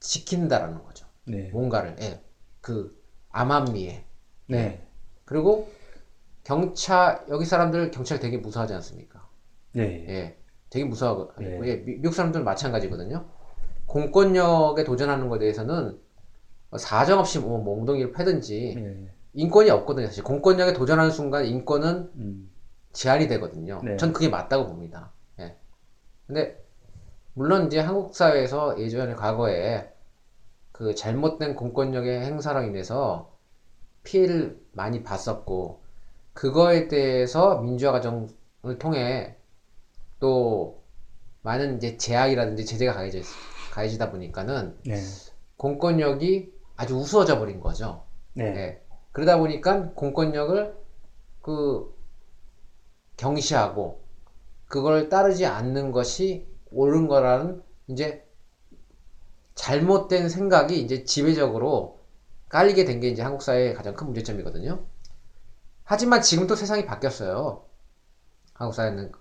[0.00, 1.06] 지킨다라는 거죠.
[1.24, 1.48] 네.
[1.48, 2.22] 뭔가를 예.
[2.60, 4.04] 그 암암리에
[4.48, 4.86] 네.
[5.24, 5.72] 그리고
[6.44, 9.26] 경찰 여기 사람들 경찰 되게 무서워하지 않습니까?
[9.72, 10.06] 네.
[10.08, 10.38] 예,
[10.70, 11.58] 되게 무서워하고 네.
[11.64, 13.24] 예, 미- 미국 사람들은 마찬가지거든요.
[13.86, 15.98] 공권력에 도전하는 것에 대해서는
[16.76, 19.08] 사정없이 뭐 몽둥이를 패든지 네.
[19.32, 20.06] 인권이 없거든요.
[20.06, 22.50] 사실 공권력에 도전하는 순간 인권은 음.
[22.92, 23.80] 제한이 되거든요.
[23.82, 23.96] 네.
[23.96, 25.12] 전 그게 맞다고 봅니다.
[25.40, 25.56] 예.
[26.26, 26.62] 근데
[27.32, 29.92] 물론 이제 한국 사회에서 예전에 과거에
[30.72, 33.36] 그 잘못된 공권력의 행사로 인해서
[34.02, 35.83] 피해를 많이 봤었고
[36.34, 39.36] 그거에 대해서 민주화 과정을 통해
[40.20, 40.82] 또
[41.42, 43.26] 많은 이제 제약이라든지 제재가 가해져 있-
[43.72, 44.96] 가해지다 보니까는 네.
[45.56, 48.04] 공권력이 아주 우스워져 버린 거죠.
[48.34, 48.44] 네.
[48.44, 48.82] 예.
[49.12, 50.74] 그러다 보니까 공권력을
[51.42, 51.94] 그
[53.16, 54.00] 경시하고
[54.66, 58.24] 그걸 따르지 않는 것이 옳은 거라는 이제
[59.54, 62.00] 잘못된 생각이 이제 지배적으로
[62.48, 64.84] 깔리게 된 게 이제 한국 사회의 가장 큰 문제점이거든요.
[65.84, 67.64] 하지만 지금 또 세상이 바뀌었어요.
[68.54, 69.12] 한국 사회는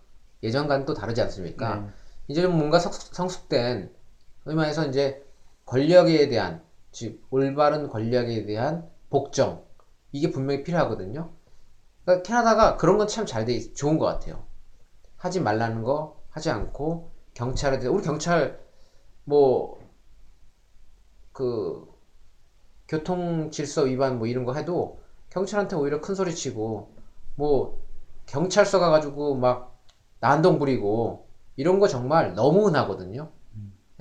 [0.44, 1.76] 예전과는 또 다르지 않습니까?
[1.78, 1.88] 네.
[2.30, 3.94] 이제 좀 뭔가 성- 성숙된
[4.46, 5.26] 의미에서 이제
[5.66, 9.66] 권력에 대한 즉 올바른 권력에 대한 복종
[10.12, 11.32] 이게 분명히 필요하거든요.
[12.06, 14.46] 그러니까 캐나다가 그런 건 참 잘 돼 좋은 것 같아요.
[15.18, 18.60] 하지 말라는 거 하지 않고 경찰에 대해 우리 경찰
[19.26, 19.80] 뭐
[21.32, 21.86] 그
[22.88, 25.03] 교통 질서 위반 뭐 이런 거 해도
[25.34, 26.94] 경찰한테 오히려 큰 소리 치고
[27.36, 27.84] 뭐
[28.28, 29.82] 경찰서 가가지고 막
[30.20, 33.32] 난동 부리고 이런 거 정말 너무 흔하거든요.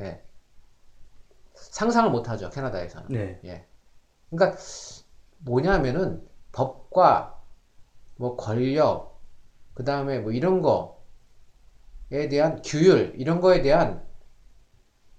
[0.00, 0.22] 예.
[1.54, 3.08] 상상을 못 하죠, 캐나다에서는.
[3.08, 3.40] 네.
[3.44, 3.66] 예.
[4.30, 4.58] 그러니까
[5.38, 7.40] 뭐냐면은 법과
[8.16, 9.18] 뭐 권력,
[9.72, 14.04] 그 다음에 뭐 이런 거에 대한 규율, 이런 거에 대한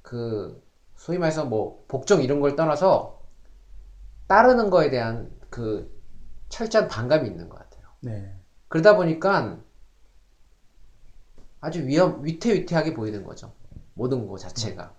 [0.03, 0.63] 그
[0.95, 3.23] 소위 말해서 뭐 복종 이런 걸 떠나서
[4.27, 5.92] 따르는 거에 대한 그
[6.53, 7.87] 철저한 반감이 있는 것 같아요.
[8.01, 8.35] 네.
[8.67, 9.59] 그러다 보니까
[11.61, 13.53] 아주 위험, 위태위태하게 보이는 거죠.
[13.93, 14.93] 모든 거 자체가.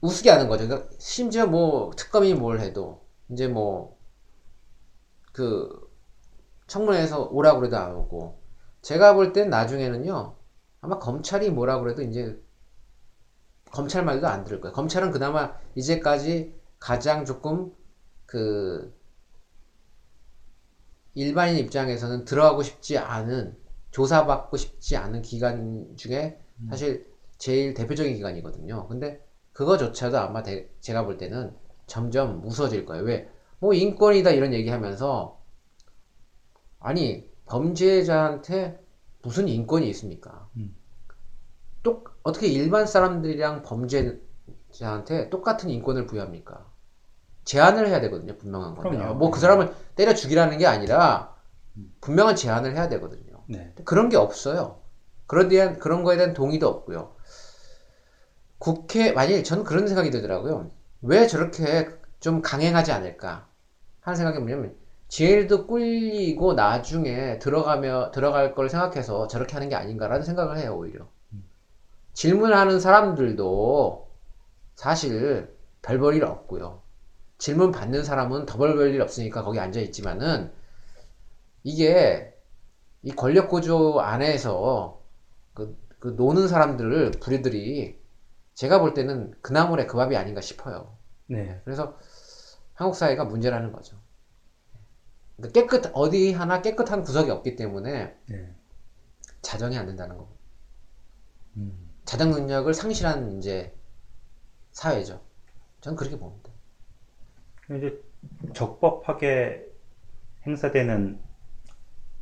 [0.00, 0.68] 우습게 하는 거죠.
[0.68, 3.94] 그러니까 심지어 뭐 특검이 뭘 해도 이제 뭐
[5.34, 5.90] 그
[6.68, 8.40] 청문회에서 오라고 그래도 안 오고
[8.82, 10.36] 제가 볼 땐 나중에는요
[10.80, 12.40] 아마 검찰이 뭐라 그래도 이제
[13.72, 14.72] 검찰 말도 안 들을 거예요.
[14.72, 17.74] 검찰은 그나마 이제까지 가장 조금
[18.26, 18.92] 그
[21.14, 23.56] 일반인 입장에서는 들어가고 싶지 않은
[23.90, 27.06] 조사받고 싶지 않은 기관 중에 사실
[27.38, 28.88] 제일 대표적인 기관이거든요.
[28.88, 31.54] 근데 그거조차도 아마 대- 제가 볼 때는
[31.86, 33.04] 점점 무서워질 거예요.
[33.04, 33.28] 왜?
[33.60, 35.38] 뭐 인권이다 이런 얘기하면서
[36.78, 38.78] 아니 범죄자한테
[39.22, 40.48] 무슨 인권이 있습니까?
[40.56, 40.74] 음.
[41.82, 46.66] 또 어떻게 일반 사람들이랑 범죄자한테 똑같은 인권을 부여합니까?
[47.44, 48.36] 제한을 해야 되거든요.
[48.36, 48.96] 분명한 건데.
[48.96, 49.14] 그럼요.
[49.14, 51.34] 뭐그 사람을 때려 죽이라는 게 아니라
[52.00, 53.42] 분명한 제한을 해야 되거든요.
[53.48, 53.74] 네.
[53.84, 54.80] 그런 게 없어요.
[55.26, 57.14] 그런 대한 그런 거에 대한 동의도 없고요.
[58.58, 60.70] 국회 만일 저는 그런 생각이 들더라고요.
[61.02, 63.48] 왜 저렇게 좀 강행하지 않을까
[64.00, 64.74] 하는 생각이 뭐냐면
[65.08, 71.06] 제일도 꿀리고 나중에 들어가며 들어갈 걸 생각해서 저렇게 하는 게 아닌가라는 생각을 해요 오히려.
[72.14, 74.08] 질문하는 사람들도
[74.76, 76.83] 사실 별볼일 없고요.
[77.38, 80.52] 질문 받는 사람은 더별볼일 없으니까 거기 앉아 있지만은
[81.62, 82.34] 이게
[83.02, 85.02] 이 권력 구조 안에서
[85.52, 88.00] 그, 그 노는 사람들을 부리들이
[88.54, 90.96] 제가 볼 때는 그 나물의 그 밥이 아닌가 싶어요.
[91.26, 91.60] 네.
[91.64, 91.98] 그래서
[92.74, 93.98] 한국 사회가 문제라는 거죠.
[95.36, 98.54] 그러니까 깨끗 어디 하나 깨끗한 구석이 없기 때문에 네.
[99.42, 100.28] 자정이 안 된다는 거.
[101.56, 101.90] 음.
[102.04, 103.74] 자정 능력을 상실한 이제
[104.72, 105.20] 사회죠.
[105.80, 106.53] 저는 그렇게 봅니다.
[107.70, 108.00] 이제
[108.52, 109.66] 적법하게
[110.46, 111.18] 행사되는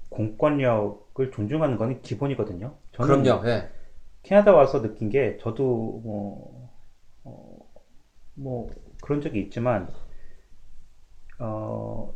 [0.09, 2.77] 공권력을 존중하는 거는 기본이거든요.
[2.93, 3.47] 저는 그럼요.
[3.49, 3.71] 예.
[4.23, 6.71] 캐나다 와서 느낀 게 저도 뭐,
[7.25, 7.59] 어,
[8.35, 8.71] 뭐
[9.03, 9.93] 그런 적이 있지만
[11.39, 12.15] 어,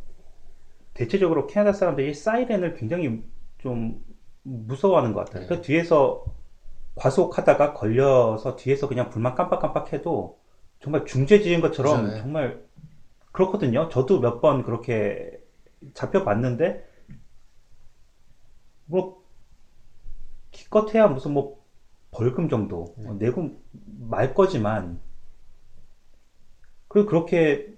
[0.93, 3.23] 대체적으로 캐나다 사람들이 사이렌을 굉장히
[3.57, 4.03] 좀
[4.43, 5.41] 무서워하는 것 같아요.
[5.43, 5.47] 네.
[5.47, 6.23] 그 뒤에서
[6.95, 10.39] 과속하다가 걸려서 뒤에서 그냥 불만 깜빡깜빡해도
[10.79, 12.21] 정말 중죄 지은 것처럼 그죠, 네.
[12.21, 12.66] 정말
[13.37, 13.87] 그렇거든요.
[13.89, 15.39] 저도 몇 번 그렇게
[15.93, 16.83] 잡혀봤는데
[18.85, 19.23] 뭐
[20.51, 21.63] 기껏해야 무슨 뭐
[22.09, 23.07] 벌금 정도 네.
[23.09, 23.61] 어, 내고
[23.99, 24.99] 말 거지만
[26.87, 27.75] 그리고 그렇게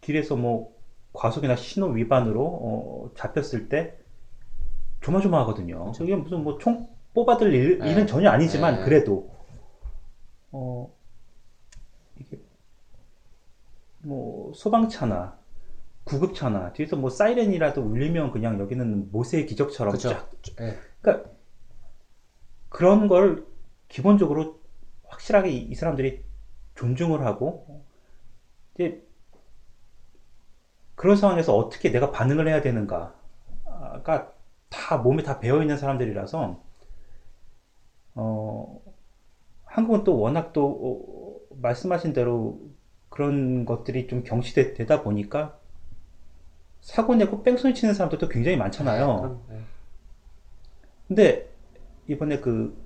[0.00, 0.74] 길에서 뭐
[1.12, 3.96] 과속이나 신호 위반으로 어, 잡혔을 때
[5.02, 5.92] 조마조마하거든요.
[5.92, 7.92] 저게 무슨 뭐 총 뽑아들 일, 네.
[7.92, 8.84] 일은 전혀 아니지만 네.
[8.84, 9.30] 그래도
[10.50, 10.92] 어,
[14.06, 15.36] 뭐 소방차나
[16.04, 20.10] 구급차나 뒤에서 뭐 사이렌이라도 울리면 그냥 여기는 모세의 기적처럼 그쵸.
[20.10, 20.78] 쫙 예.
[21.00, 21.28] 그러니까
[22.68, 23.44] 그런 걸
[23.88, 24.60] 기본적으로
[25.08, 26.22] 확실하게 이, 이 사람들이
[26.76, 27.84] 존중을 하고
[28.74, 29.04] 이제
[30.94, 34.32] 그런 상황에서 어떻게 내가 반응을 해야 되는가가
[34.68, 36.62] 다 몸에 다 배어 있는 사람들이라서
[38.14, 38.80] 어
[39.64, 42.60] 한국은 또 워낙 또 어, 말씀하신 대로
[43.16, 45.58] 그런 것들이 좀 경시되다 보니까
[46.82, 49.06] 사고 내고 뺑소니 치는 사람들도 굉장히 많잖아요.
[49.06, 49.60] 그럼, 예.
[51.08, 51.48] 근데
[52.08, 52.76] 이번에 그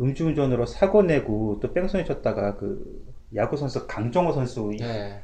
[0.00, 5.22] 음주운전으로 사고 내고 또 뺑소니 쳤다가 그 야구 선수 강정호 선수 예.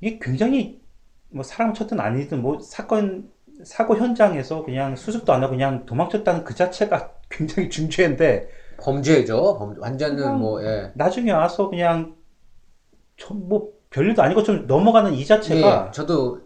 [0.00, 0.82] 이게 굉장히
[1.28, 3.30] 뭐 사람 쳤든 아니든 뭐 사건
[3.62, 9.56] 사고 현장에서 그냥 수습도 안 하고 그냥 도망쳤다는 그 자체가 굉장히 중죄인데 범죄죠.
[9.56, 10.90] 범, 완전은 뭐 예.
[10.96, 12.19] 나중에 와서 그냥 좀
[13.28, 16.40] 뭐 별일도 아니고 좀 넘어가는 이 자체가 예, 저도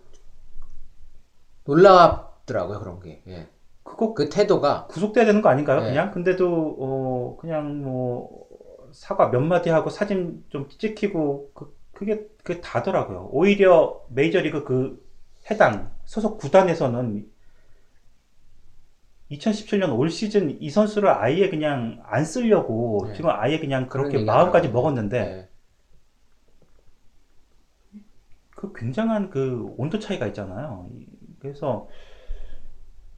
[1.65, 3.23] 놀랍더라고요 그런 게.
[3.29, 3.49] 예.
[3.83, 5.81] 그거 그 태도가 구속돼야 되는 거 아닌가요?
[5.81, 5.89] 네.
[5.89, 8.47] 그냥 근데도 어 그냥 뭐
[8.93, 13.29] 사과 몇 마디 하고 사진 좀 찍히고 그 그게 그게 다더라고요.
[13.31, 15.05] 오히려 메이저리그 그
[15.51, 17.31] 해당 소속 구단에서는
[19.31, 23.15] 2017년 올 시즌 이 선수를 아예 그냥 안 쓰려고 네.
[23.15, 24.69] 지금 아예 그냥 그렇게 마음까지.
[24.69, 25.49] 먹었는데 예.
[28.73, 30.89] 그 굉장한 그 온도 차이가 있잖아요.
[30.95, 31.07] 이-
[31.41, 31.89] 그래서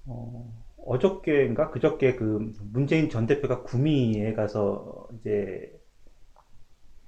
[0.06, 0.52] 어,
[0.86, 5.72] 어저께인가 그저께 그 문재인 전 대표가 구미에 가서 이제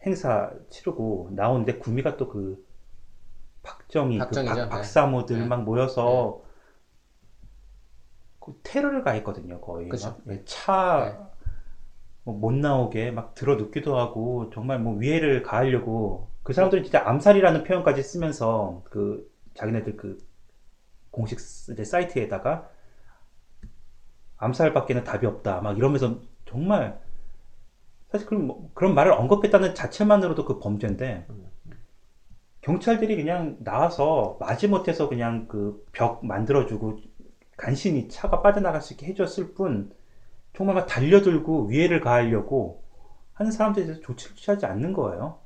[0.04, 2.64] 행사 치르고 나오는데 구미가 또 그
[3.62, 4.42] 박정희 그 박정희죠.
[4.42, 4.68] 박, 네.
[4.68, 5.44] 박사모들 네.
[5.46, 6.42] 막 모여서
[8.40, 9.98] 그 테러를 가했거든요 거의 그쵸.
[9.98, 17.06] 막 예, 차뭐못 나오게 막 들어 눕기도 하고 정말 뭐 위해를 가하려고 그 사람들은 진짜
[17.06, 20.16] 암살이라는 표현까지 쓰면서 그 자기네들 그
[21.10, 22.70] 공식 사이트에다가
[24.38, 26.98] 암살밖에는 답이 없다 막 이러면서 정말
[28.10, 31.26] 사실 그런 뭐- 그런 말을 언급했다는 자체만으로도 그 범죄인데
[32.60, 36.98] 경찰들이 그냥 나와서 마지못해서 그냥 그 벽 만들어주고
[37.56, 39.90] 간신히 차가 빠져나갈 수 있게 해줬을 뿐
[40.54, 42.82] 정말 막 달려들고 위해를 가하려고
[43.34, 45.40] 하는 사람들에 대해서 조치를 취하지 않는 거예요.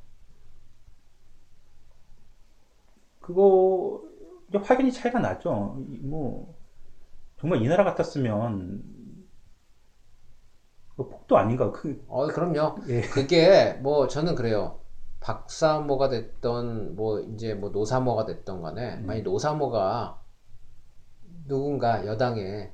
[3.22, 4.02] 그거
[4.48, 5.76] 이제 확연히 차이가 나죠.
[5.88, 6.54] 이- 뭐
[7.38, 8.82] 정말 이 나라 같았으면
[10.96, 11.70] 그 폭도 아닌가.
[11.72, 12.76] 그 어, 그럼요.
[12.88, 13.00] 예.
[13.02, 14.80] 그게 뭐 저는 그래요.
[15.20, 19.06] 박사모가 됐던 뭐 이제 뭐 노사모가 됐던 간에 음.
[19.06, 20.20] 만약 노사모가
[21.46, 22.72] 누군가 여당에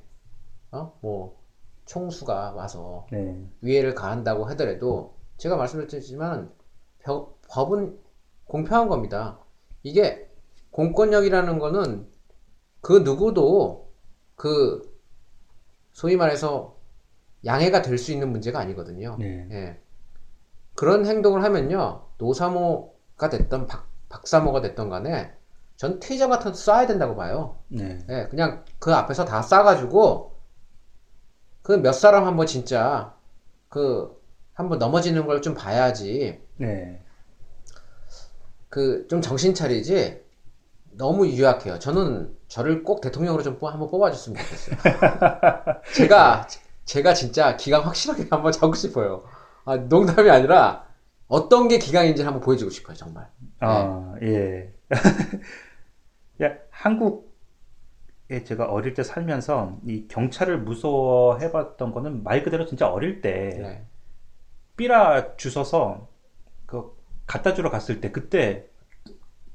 [0.71, 0.97] 어?
[1.01, 1.39] 뭐
[1.85, 3.47] 총수가 와서 네.
[3.61, 6.51] 위해를 가한다고 하더라도 제가 말씀드렸지만
[6.99, 7.99] 벼- 법은
[8.45, 9.39] 공평한 겁니다.
[9.83, 10.28] 이게
[10.71, 12.07] 공권력이라는 거는
[12.81, 13.91] 그 누구도
[14.35, 14.81] 그
[15.91, 16.77] 소위 말해서
[17.45, 19.17] 양해가 될 수 있는 문제가 아니거든요.
[19.19, 19.47] 네.
[19.51, 19.79] 예.
[20.75, 25.33] 그런 행동을 하면요, 노사모가 됐던 박, 박사모가 됐던 간에
[25.75, 27.59] 전 테이저 같은 거 쏴야 된다고 봐요.
[27.69, 27.99] 네.
[28.09, 30.31] 예, 그냥 그 앞에서 다 쏴가지고
[31.61, 33.15] 그 몇 사람 한번 진짜
[33.69, 34.17] 그
[34.53, 37.01] 한번 넘어지는 걸 좀 봐야지 네.
[38.69, 40.23] 그 좀 정신 차리지
[40.99, 41.79] 너무 유약해요.
[41.79, 44.77] 저는 저를 꼭 대통령으로 좀 뽑- 한번 뽑아줬으면 좋겠어요.
[45.95, 46.45] 제가
[46.83, 49.23] 제가 진짜 기강 확실하게 한번 잡고 싶어요.
[49.63, 50.85] 아, 농담이 아니라
[51.29, 53.27] 어떤 게 기강인지 한번 보여주고 싶어요, 정말.
[53.61, 54.73] 아, 예.
[56.43, 57.25] 야, 한국에
[58.45, 63.85] 제가 어릴 때 살면서 이 경찰을 무서워해 봤던 거는 말 그대로 진짜 어릴 때 네.
[64.77, 66.07] 삐라 주워서
[66.65, 66.95] 그
[67.27, 68.68] 갖다 주러 갔을 때 그때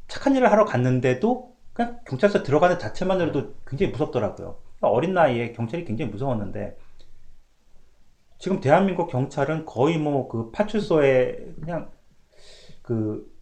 [0.09, 4.57] 착한 일을 하러 갔는데도 그냥 경찰서 들어가는 자체만으로도 굉장히 무섭더라고요.
[4.81, 6.77] 어린 나이에 경찰이 굉장히 무서웠는데
[8.39, 11.91] 지금 대한민국 경찰은 거의 뭐 그 파출소에 그냥
[12.83, 13.33] 그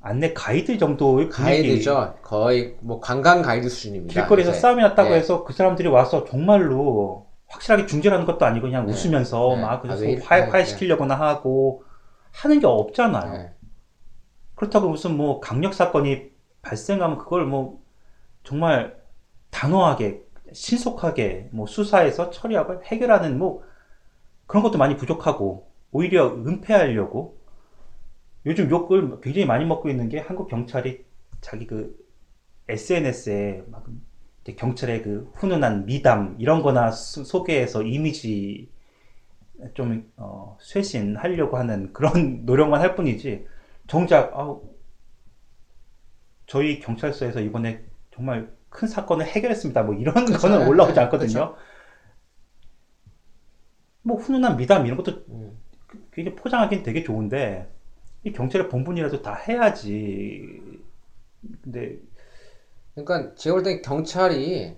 [0.00, 2.14] 안내 가이드 정도의 가이드죠.
[2.22, 4.12] 거의 뭐 관광 가이드 수준입니다.
[4.14, 4.60] 길거리에서 이제.
[4.60, 5.16] 싸움이 났다고 네.
[5.16, 8.92] 해서 그 사람들이 와서 정말로 확실하게 중재라는 것도 아니고 그냥 네.
[8.92, 9.62] 웃으면서 네.
[9.62, 10.08] 막 그래서 아?
[10.24, 11.82] 화, 네, 화해시키려거나 하고
[12.32, 13.50] 하는 게 없잖아요.
[14.60, 14.60] 네.
[14.60, 16.30] 그렇다고 무슨 뭐 강력 사건이
[16.62, 17.82] 발생하면 그걸 뭐
[18.44, 19.00] 정말
[19.50, 23.64] 단호하게 신속하게 뭐 수사해서 처리하고 해결하는 뭐
[24.46, 27.38] 그런 것도 많이 부족하고 오히려 은폐하려고
[28.46, 31.04] 요즘 욕을 굉장히 많이 먹고 있는 게 한국 경찰이
[31.40, 31.96] 자기 그
[32.68, 33.84] SNS에 막
[34.56, 38.68] 경찰의 그 훈훈한 미담 이런 거나 수- 소개해서 이미지
[39.74, 43.46] 좀 어, 쇄신하려고 하는 그런 노력만 할 뿐이지
[43.86, 44.58] 정작 아,
[46.46, 49.82] 저희 경찰서에서 이번에 정말 큰 사건을 해결했습니다.
[49.82, 50.38] 뭐 이런 그렇죠.
[50.38, 51.56] 거는 네, 올라오지 네, 않거든요.
[54.02, 55.58] 뭐 훈훈한 미담 이런 것도 음.
[56.12, 57.70] 굉장히 포장하기는 되게 좋은데
[58.24, 60.60] 이 경찰의 본분이라도 다 해야지.
[61.62, 61.98] 근데
[62.94, 64.76] 그러니까 제가 볼때 경찰이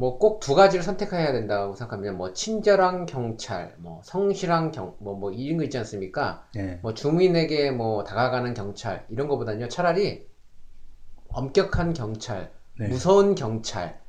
[0.00, 2.14] 뭐 꼭 두 가지를 선택해야 된다고 생각합니다.
[2.14, 6.48] 뭐 친절한 경찰, 뭐 성실한 경, 뭐, 뭐 이런 거 있지 않습니까?
[6.56, 10.26] 예, 뭐 주민에게 뭐 다가가는 경찰 이런 거보다는요 차라리
[11.28, 12.88] 엄격한 경찰, 네.
[12.88, 14.00] 무서운 경찰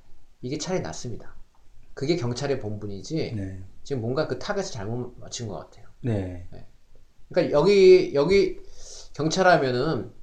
[0.41, 1.35] 이게 차라리 낫습니다.
[1.93, 5.87] 그게 경찰의 본분이지 네, 지금 뭔가 그 타겟을 잘못 맞춘 것 같아요.
[6.01, 6.47] 네,
[7.27, 8.61] 그러니까 여기 여기
[9.13, 10.13] 경찰하면은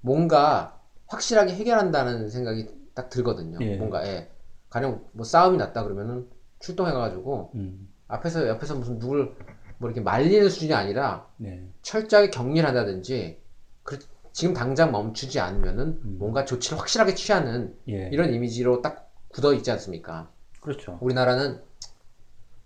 [0.00, 3.58] 뭔가 확실하게 해결한다는 생각이 딱 들거든요.
[3.60, 3.76] 예.
[3.76, 4.30] 뭔가 예.
[4.74, 9.36] 가령 뭐 싸움이 났다 그러면은 출동해가지고 음, 앞에서 옆에서 무슨 누굴
[9.78, 13.38] 뭐 이렇게 말리는 수준이 아니라 네, 철저하게 격리를 한다든지
[13.84, 14.00] 그-
[14.32, 16.16] 지금 당장 멈추지 않으면은 음.
[16.18, 20.28] 뭔가 조치를 확실하게 취하는 예, 이런 이미지로 딱 굳어 있지 않습니까?
[20.60, 20.98] 그렇죠.
[21.00, 21.62] 우리나라는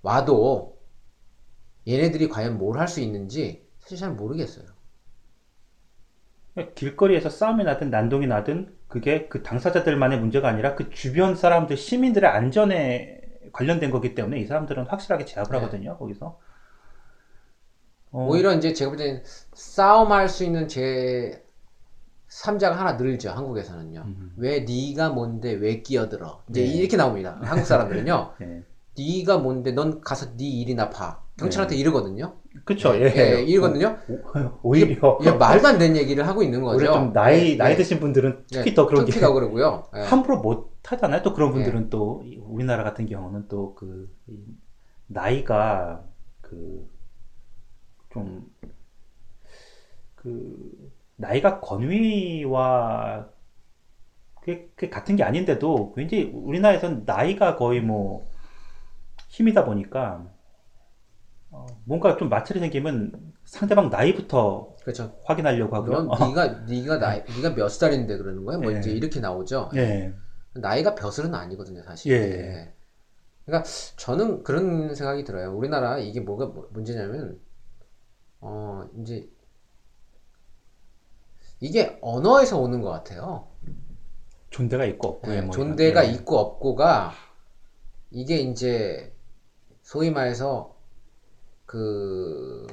[0.02, 0.78] 와도
[1.88, 4.66] 얘네들이 과연 뭘 할 수 있는지 사실 잘 모르겠어요.
[6.74, 13.20] 길거리에서 싸움이 나든 난동이 나든 그게 그 당사자들만의 문제가 아니라 그 주변 사람들, 시민들의 안전에
[13.52, 15.58] 관련된 거기 때문에 이 사람들은 확실하게 제압을 네.
[15.58, 16.38] 하거든요, 거기서.
[18.10, 19.22] 어, 오히려 이제 제가 볼 때는
[19.52, 21.44] 싸움할 수 있는 제
[22.28, 24.02] 3자가 하나 늘죠 한국에서는요.
[24.06, 24.32] 음.
[24.36, 26.42] 왜 네가 뭔데 왜 끼어들어?
[26.50, 26.66] 이제 네.
[26.66, 27.38] 이렇게 나옵니다.
[27.42, 28.34] 한국 사람들은요.
[28.42, 28.62] 예.
[28.98, 31.22] 네가 뭔데 넌 가서 네 일이나 봐.
[31.38, 32.36] 경찰한테 이러거든요.
[32.64, 33.12] 그쵸, 예.
[33.16, 33.96] 예, 이러거든요.
[34.62, 36.76] 오, 히려 이게 말도 안 되는 얘기를 하고 있는 거죠.
[36.78, 37.76] 오히려 좀 나이, 예, 나이 예.
[37.76, 39.88] 드신 분들은 특히 예, 더 그런 특히 게더 그러고요.
[39.96, 40.00] 예.
[40.02, 41.22] 함부로 못 하잖아요.
[41.22, 44.08] 또 그런 분들은 또 이- 우리나라 같은 경우는 또 그
[45.06, 46.04] 나이가
[46.42, 46.86] 그
[48.10, 48.50] 좀
[50.14, 53.28] 그 나이가 권위와
[54.40, 58.28] 그게, 그게 같은 게 아닌데도 굉장히 우리나라에선 나이가 거의 뭐
[59.28, 60.24] 힘이다 보니까
[61.50, 65.18] 어, 뭔가 좀 마찰이 생기면 상대방 나이부터 그렇죠.
[65.24, 66.02] 확인하려고 하고요.
[66.02, 68.58] 넌 네가 네가 나이 네가 몇 살인데 그러는 거야?
[68.58, 68.78] 뭐 예.
[68.78, 69.70] 이제 이렇게 나오죠.
[69.76, 70.12] 예.
[70.54, 72.12] 나이가 벼슬은 아니거든요, 사실.
[72.12, 72.74] 예.
[73.46, 75.56] 그러니까 저는 그런 생각이 들어요.
[75.56, 77.40] 우리나라 이게 뭐가 뭐- 문제냐면
[78.40, 79.28] 어 이제
[81.60, 83.48] 이게 언어에서 오는 것 같아요.
[84.50, 86.18] 존대가 있고 없고 예, 뭐 존대가 이런- 예.
[86.18, 87.12] 있고 없고가
[88.10, 89.14] 이게 이제
[89.82, 90.77] 소위 말해서
[91.68, 92.66] 그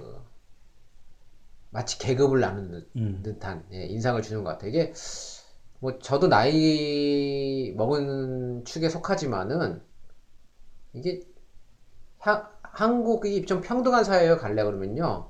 [1.69, 3.21] 마치 계급을 나누는 듯- 음.
[3.23, 4.69] 듯한 예, 인상을 주는 것 같아요.
[4.69, 4.93] 이게
[5.79, 9.81] 뭐 저도 나이 먹은 축에 속하지만은
[10.93, 11.21] 이게
[12.19, 15.29] 하- 한국이 좀 평등한 사회에 가려 그러면요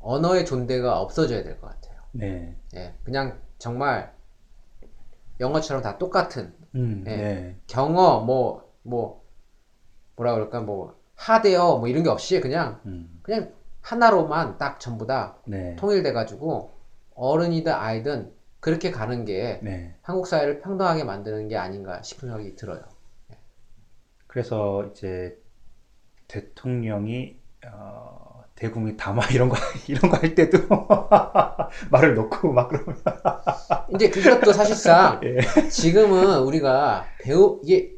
[0.00, 2.00] 언어의 존대가 없어져야 될 것 같아요.
[2.12, 2.56] 네.
[2.74, 4.12] 예, 그냥 정말
[5.38, 7.16] 영어처럼 다 똑같은 음, 예.
[7.16, 7.60] 네.
[7.68, 9.22] 경어 뭐뭐
[10.16, 13.52] 뭐라 그럴까 뭐 하대어 뭐 이런 게 없이 그냥 음, 그냥
[13.82, 15.76] 하나로만 딱 전부 다 네.
[15.76, 16.72] 통일돼 가지고
[17.14, 19.94] 어른이든 아이든 그렇게 가는 게 네.
[20.02, 22.82] 한국 사회를 평등하게 만드는 게 아닌가 싶은 생각이 들어요.
[24.26, 25.38] 그래서 이제
[26.28, 29.56] 대통령이 어, 대국민 담화 이런 거
[29.88, 30.58] 이런 거 할 때도
[31.90, 32.96] 말을 놓고 막 그러면
[33.94, 35.68] 이제 그것도 사실상 예.
[35.68, 37.97] 지금은 우리가 배우 이게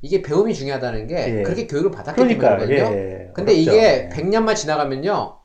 [0.00, 1.42] 이게 배움이 중요하다는 게 예.
[1.42, 2.96] 그렇게 교육을 받았기 그러니까 때문이거든요.
[2.96, 3.30] 예.
[3.34, 3.60] 근데 어렵죠.
[3.60, 4.08] 이게 예.
[4.12, 5.38] 100년만 지나가면요.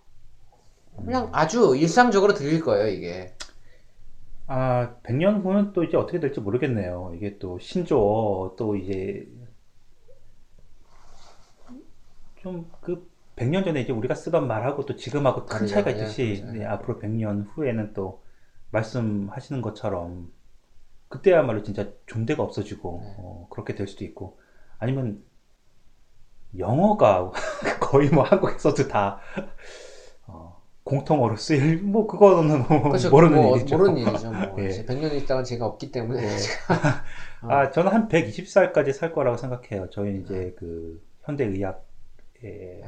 [0.98, 3.34] 그냥 아주 일상적으로 들릴 거예요, 이게.
[4.46, 7.14] 아, 100년 후는 또 이제 어떻게 될지 모르겠네요.
[7.16, 9.28] 이게 또 신조어 또 이제
[12.44, 15.66] 좀그 100년 전에 이제 우리가 쓰던 말하고 또 지금하고 큰.
[15.66, 16.58] 차이가 예, 있듯이 그렇죠.
[16.58, 18.22] 네, 앞으로 100년 후에는 또
[18.72, 20.32] 말씀하시는 것처럼
[21.08, 23.16] 그때야말로 진짜 존대가 없어지고 네.
[23.18, 24.38] 어, 그렇게 될 수도 있고
[24.80, 25.24] 아니면
[26.58, 27.32] 영어가
[27.80, 29.20] 거의 뭐 한국에서도 다
[30.28, 33.10] 어, 공통어로 쓰일 뭐 그거는 뭐 그렇죠.
[33.10, 33.78] 모르는 뭐, 일이죠.
[33.78, 34.32] 모르는 일이죠.
[34.32, 34.56] 뭐.
[34.62, 34.68] 예.
[34.68, 36.22] 이제 100년 있다가 제가 없기 때문에.
[36.22, 36.38] 네.
[36.38, 37.04] 제가-
[37.50, 39.90] 아, 저는 한 120살까지 살 거라고 생각해요.
[39.90, 42.84] 저희 이제 그 현대 의학에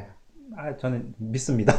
[0.56, 1.74] 아, 저는 믿습니다.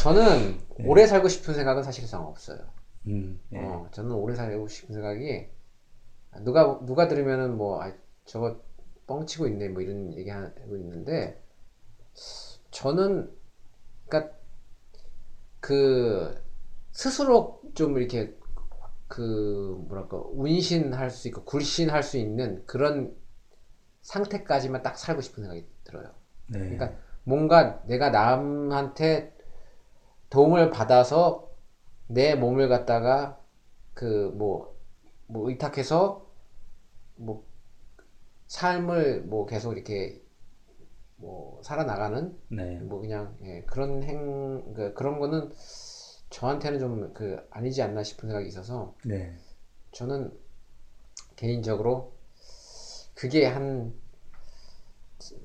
[0.00, 0.84] 저는 네.
[0.86, 2.58] 오래 살고 싶은 생각은 사실상 없어요.
[3.06, 3.58] 음, 예.
[3.58, 5.46] 어, 저는 오래 살고 싶은 생각이
[6.40, 7.92] 누가 누가 들으면은 뭐 아,
[8.24, 8.60] 저거
[9.12, 11.42] 뻥치고 있네 뭐 이런 얘기하고 있는데
[12.70, 13.30] 저는
[14.08, 14.34] 그러니까
[15.60, 16.42] 그
[16.92, 18.34] 스스로 좀 이렇게
[19.08, 23.14] 그 뭐랄까 운신할 수 있고 굴신할 수 있는 그런
[24.00, 26.10] 상태까지만 딱 살고 싶은 생각이 들어요.
[26.48, 26.58] 네.
[26.58, 26.92] 그러니까
[27.24, 29.36] 뭔가 내가 남한테
[30.30, 31.50] 도움을 받아서
[32.06, 33.38] 내 몸을 갖다가
[33.94, 36.26] 그 뭐뭐 의탁해서
[37.16, 37.44] 뭐
[38.52, 40.20] 삶을 뭐 계속 이렇게
[41.16, 42.78] 뭐 살아나가는 네.
[42.80, 45.50] 뭐 그냥 예, 그런 행 그, 그런 거는
[46.30, 49.34] 저한테는 좀 그 아니지 않나 싶은 생각이 있어서 네.
[49.92, 50.32] 저는
[51.36, 52.12] 개인적으로
[53.14, 53.94] 그게 한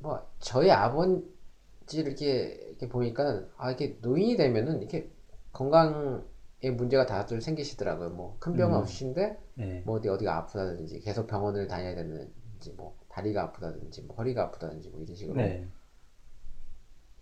[0.01, 2.25] 뭐 저희 아버지를 이렇게,
[2.69, 5.09] 이렇게 보니까 아 이게 노인이 되면은 이렇게
[5.53, 8.09] 건강에 문제가 다들 생기시더라고요.
[8.09, 8.81] 뭐 큰 병은 음.
[8.81, 9.81] 없으신데 네.
[9.85, 15.01] 뭐 어디 어디가 아프다든지 계속 병원을 다녀야 되는지 뭐 다리가 아프다든지 뭐 허리가 아프다든지 뭐
[15.01, 15.67] 이런 식으로 네.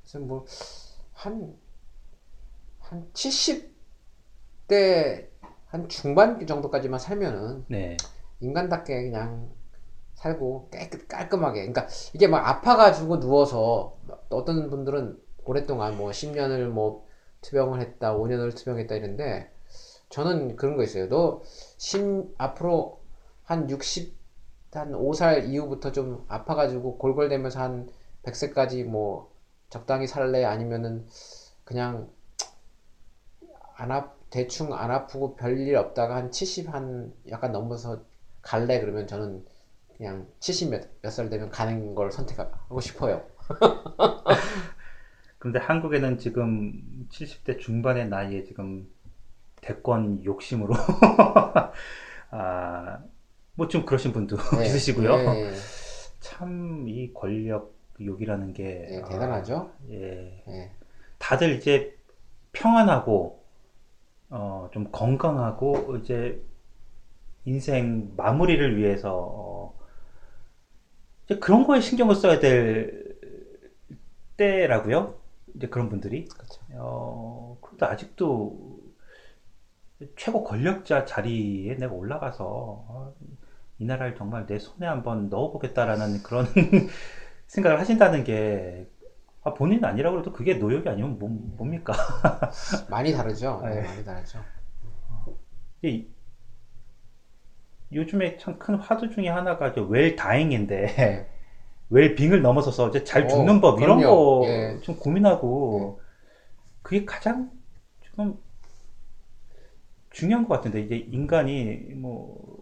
[0.04, 0.46] 그래서 뭐
[1.16, 1.56] 한
[2.90, 5.28] 한 70대
[5.68, 7.98] 한 중반 정도까지만 살면은 네.
[8.40, 9.50] 인간답게 그냥
[10.14, 13.98] 살고 깨끗 깔끔하게 그러니까 이게 막 아파가지고 누워서
[14.30, 17.08] 어떤 분들은 오랫동안 뭐 10년을 뭐
[17.42, 19.52] 투병을 했다 5년을 투병했다 이런데
[20.10, 21.42] 저는 그런 거 있어요 너
[21.78, 23.02] 심, 앞으로
[23.44, 24.16] 한 60,
[24.80, 27.90] 한 5살 이후부터 좀 아파가지고 골골대면서 한
[28.24, 29.32] 100세까지 뭐
[29.70, 31.06] 적당히 살래 아니면은
[31.64, 32.10] 그냥
[33.76, 38.02] 안 아, 대충 안 아프고 별일 없다가 한 70 한 약간 넘어서
[38.42, 39.46] 갈래 그러면 저는
[39.98, 43.24] 그냥 70몇몇살 되면 가는 걸 선택하고 싶어요.
[45.40, 48.88] 근데 한국에는 지금 70대 중반의 나이에 지금
[49.62, 50.74] 대권 욕심으로
[52.32, 53.00] 아,
[53.56, 55.16] 뭐 좀 그러신 분도 네, 있으시고요.
[55.18, 55.54] 네,
[56.20, 59.72] 참이 권력 욕이라는 게 네, 아, 대단하죠.
[59.90, 60.44] 예.
[60.48, 60.72] 네,
[61.18, 61.98] 다들 이제
[62.52, 63.44] 평안하고
[64.30, 66.42] 어, 좀 건강하고 이제
[67.46, 69.74] 인생 마무리를 위해서 어,
[71.26, 73.16] 이제 그런 거에 신경을 써야 될
[74.38, 75.16] 때라고요.
[75.56, 76.62] 이제 그런 분들이 그렇죠.
[76.74, 78.80] 어, 그런데 아직도
[80.18, 83.16] 최고 권력자 자리에 내가 올라가서 어,
[83.80, 86.46] 이 나라를 정말 내 손에 한번 넣어보겠다라는 그런
[87.48, 88.88] 생각을 하신다는 게
[89.44, 91.94] 아, 본인 아니라고 해도 그게 노역이 아니면 뭐, 뭡니까?
[92.88, 93.62] 많이 다르죠.
[93.64, 93.82] 네, 네.
[93.82, 94.44] 많이 다르죠.
[95.82, 96.06] 이-
[97.92, 101.30] 요즘에 참 큰 화두 중에 하나가 웰 다잉인데
[101.90, 104.06] 웰 빙을 넘어서서 이제 잘 어, 죽는 법 이런 그럼요.
[104.06, 104.80] 거 예.
[104.82, 106.02] 좀 고민하고
[106.84, 107.52] 그게 가장
[108.16, 108.40] 좀
[110.12, 112.55] 중요한 것 같은데 이제 인간이 뭐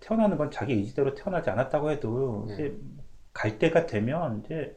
[0.00, 2.54] 태어나는 건 자기 의지대로 태어나지 않았다고 해도 네.
[2.54, 2.78] 이제
[3.32, 4.76] 갈 때가 되면 이제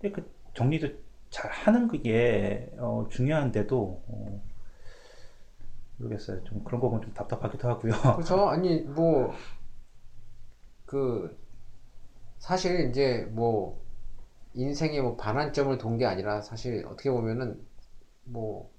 [0.00, 0.88] 그 정리도
[1.30, 4.42] 잘 하는 그게 어, 중요한데도 어,
[5.96, 6.42] 모르겠어요.
[6.44, 7.92] 좀 그런 거 보면 좀 답답하기도 하고요.
[8.16, 8.48] 그렇죠.
[8.48, 9.34] 아니 뭐
[10.86, 11.36] 그
[12.38, 13.80] 사실 이제 뭐
[14.54, 17.60] 인생의 뭐 반환점을 돈 게 아니라 사실 어떻게 보면은
[18.24, 18.70] 뭐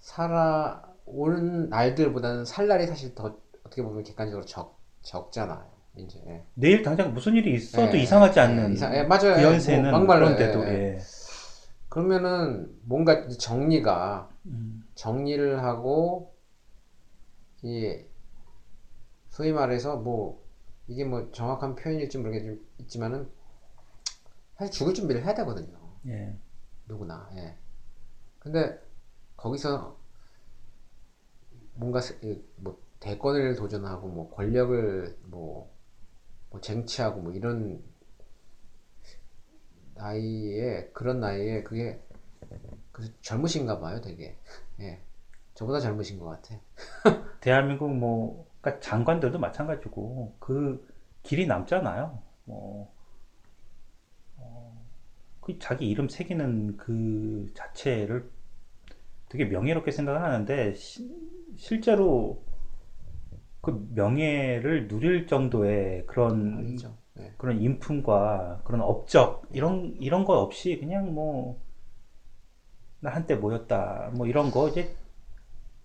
[0.00, 3.38] 살아 오는 날들보다는 살 날이 사실 더
[3.72, 5.72] 어떻게 보면 객관적으로 적 적잖아요.
[5.96, 6.44] 이제 예.
[6.54, 9.34] 내일 당장 무슨 일이 있어도 예, 이상하지 예, 않는 이상- 예, 맞아요.
[9.34, 10.64] 그 예, 뭐 연세는 막말로 그런데도.
[11.88, 16.34] 그러면은 뭔가 정리가 음, 정리를 하고
[17.62, 17.98] 이
[19.28, 20.42] 소위 말해서 뭐
[20.88, 23.28] 이게 뭐 정확한 표현일지 모르겠지만은
[24.56, 25.76] 사실 죽을 준비를 해야 되거든요.
[26.06, 26.36] 예.
[26.86, 27.28] 누구나.
[27.36, 27.56] 예.
[28.38, 28.78] 근데
[29.36, 29.96] 거기서
[31.74, 32.00] 뭔가
[32.56, 35.68] 뭐 대권을 도전하고 뭐 권력을 뭐,
[36.50, 37.82] 뭐 쟁취하고 뭐 이런
[39.94, 42.00] 나이에 그런 나이에 그게
[42.92, 44.36] 그 젊으신가 봐요, 되게.
[44.80, 45.00] 예.
[45.54, 46.60] 저보다 젊으신 것 같아.
[47.40, 50.88] 대한민국 뭐 그러니까 장관들도 마찬가지고 그
[51.24, 52.22] 길이 남잖아요.
[52.44, 52.94] 뭐
[54.36, 54.86] 어,
[55.40, 58.30] 그 자기 이름 새기는 그 자체를
[59.28, 61.10] 되게 명예롭게 생각을 하는데 시-
[61.56, 62.44] 실제로
[63.62, 66.94] 그 명예를 누릴 정도의 그런 아니죠.
[67.18, 67.32] 예.
[67.38, 71.62] 그런 인품과 그런 업적 이런 이런 거 없이 그냥 뭐
[73.02, 74.94] 나 한때 뭐였다 뭐 이런 거 이제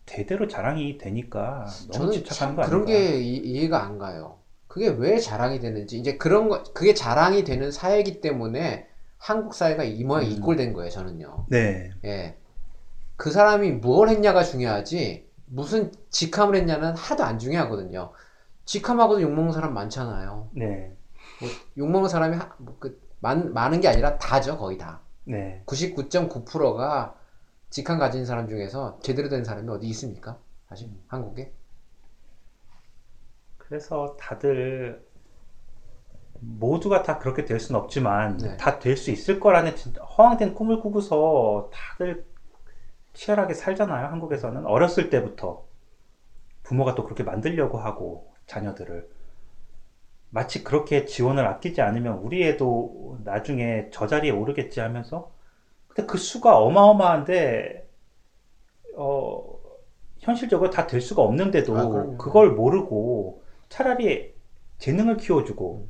[0.05, 2.85] 대대로 자랑이 되니까 너무 저는 집착하는 참거 그런 아닌가?
[2.85, 4.37] 게 이, 이해가 안 가요.
[4.67, 10.03] 그게 왜 자랑이 되는지 이제 그런 거 그게 자랑이 되는 사회이기 때문에 한국 사회가 이
[10.03, 10.31] 모양 음.
[10.31, 10.91] 이꼴된 거예요.
[10.91, 11.47] 저는요.
[11.49, 12.37] 네, 예.
[13.15, 18.11] 그 사람이 뭘 했냐가 중요하지 무슨 직함을 했냐는 하나도 안 중요하거든요.
[18.65, 20.49] 직함하고도 욕먹는 사람 많잖아요.
[20.53, 20.95] 네,
[21.39, 25.01] 뭐 욕먹는 사람이 하, 뭐 그, 많, 많은 게 아니라 다죠, 거의 다.
[25.23, 27.15] 네, 99.9%가
[27.69, 30.37] 직함 가진 사람 중에서 제대로 된 사람이 어디 있습니까?
[30.69, 31.53] 사실 한국에?
[33.57, 35.05] 그래서 다들
[36.39, 38.57] 모두가 다 그렇게 될 수는 없지만 네.
[38.57, 42.25] 다될 수 있을 거라는 진짜 허황된 꿈을 꾸고서 다들
[43.17, 44.07] 치열하게 살잖아요.
[44.07, 45.65] 한국에서는 어렸을 때부터
[46.63, 49.09] 부모가 또 그렇게 만들려고 하고 자녀들을
[50.29, 55.31] 마치 그렇게 지원을 아끼지 않으면 우리 애도 나중에 저 자리에 오르겠지 하면서
[55.87, 57.87] 근데 그 수가 어마어마한데
[58.97, 59.57] 어
[60.19, 62.17] 현실적으로 다 될 수가 없는데도 아.
[62.17, 64.35] 그걸 모르고 차라리
[64.79, 65.87] 재능을 키워주고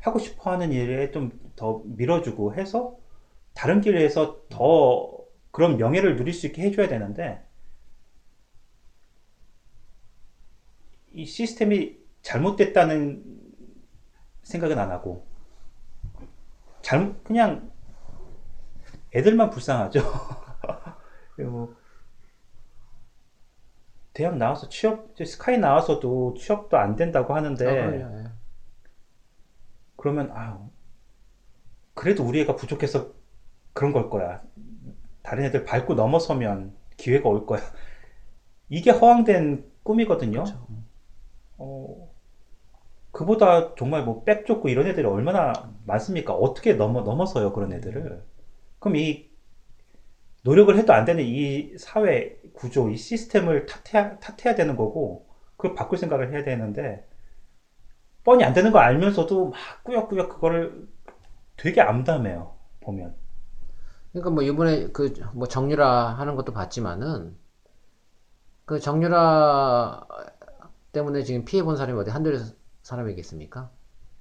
[0.00, 2.96] 하고 싶어 하는 일에 좀 더 밀어주고 해서
[3.54, 5.21] 다른 길에서 더
[5.52, 7.46] 그런 명예를 누릴 수 있게 해줘야 되는데
[11.12, 13.22] 이 시스템이 잘못됐다는
[14.42, 15.26] 생각은 안 하고
[16.80, 17.70] 잘 그냥
[19.14, 20.00] 애들만 불쌍하죠.
[21.36, 21.74] 그리고
[24.14, 27.64] 대학 나와서 취업 스카이 나와서도 취업도 안 된다고 하는데.
[27.66, 28.24] 예.
[29.96, 30.58] 그러면 아
[31.94, 33.12] 그래도 우리 애가 부족해서
[33.72, 34.42] 그런 걸 거야.
[35.22, 37.60] 다른 애들 밟고 넘어서면 기회가 올 거야.
[38.68, 40.44] 이게 허황된 꿈이거든요.
[40.44, 40.66] 그렇죠.
[41.58, 42.10] 어,
[43.12, 46.34] 그보다 정말 뭐백 좁고 이런 애들이 얼마나 많습니까?
[46.34, 48.22] 어떻게 넘어, 넘어서요, 그런 애들을.
[48.78, 49.30] 그럼 이
[50.44, 55.98] 노력을 해도 안 되는 이 사회 구조, 이 시스템을 탓해야, 탓해야 되는 거고, 그걸 바꿀
[55.98, 57.06] 생각을 해야 되는데,
[58.24, 60.88] 뻔히 안 되는 거 알면서도 막 꾸역꾸역 그거를
[61.56, 63.14] 되게 암담해요, 보면.
[64.12, 67.36] 그러니까 뭐 이번에 그 뭐 정유라 하는 것도 봤지만은
[68.64, 70.06] 그 정유라
[70.92, 72.38] 때문에 지금 피해 본 사람이 어디 한두
[72.82, 73.70] 사람이겠습니까?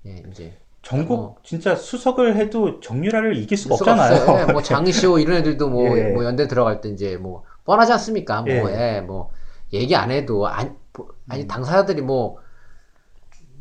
[0.08, 1.36] 예, 이제 전국 어.
[1.44, 4.40] 진짜 수석을 해도 정유라를 이길 수가 수가 없잖아요.
[4.40, 6.04] 예, 뭐 장시호 이런 애들도 뭐, 예.
[6.14, 8.42] 뭐 연대 들어갈 때 이제 뭐 뻔하지 않습니까?
[8.42, 8.98] 뭐, 예.
[8.98, 9.32] 예, 뭐
[9.74, 11.14] 얘기 안 해도 아니, 뭐, 음.
[11.30, 12.40] 아니 당사자들이 뭐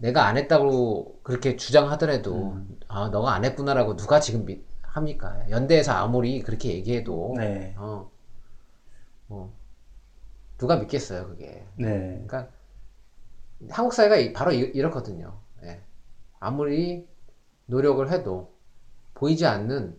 [0.00, 2.78] 내가 안 했다고 그렇게 주장하더라도 음.
[2.88, 5.48] 아 너가 안 했구나라고 누가 지금 믿- 합니까?
[5.50, 7.74] 연대에서 아무리 그렇게 얘기해도 네.
[7.78, 8.10] 어,
[9.28, 9.52] 뭐
[10.58, 11.64] 누가 믿겠어요 그게.
[11.76, 12.24] 네.
[12.26, 12.50] 그러니까
[13.70, 15.40] 한국 사회가 이- 바로 이, 이렇거든요.
[15.64, 15.80] 예.
[16.40, 17.08] 아무리
[17.66, 18.54] 노력을 해도
[19.14, 19.98] 보이지 않는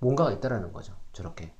[0.00, 0.94] 뭔가가 있다라는 거죠.
[1.12, 1.52] 저렇게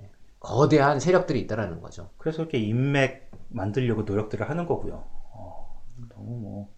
[0.00, 0.10] 예.
[0.40, 2.10] 거대한 세력들이 있다라는 거죠.
[2.18, 5.04] 그래서 이렇게 인맥 만들려고 노력들을 하는 거고요.
[5.32, 6.77] 어, 너무 뭐, 뭐,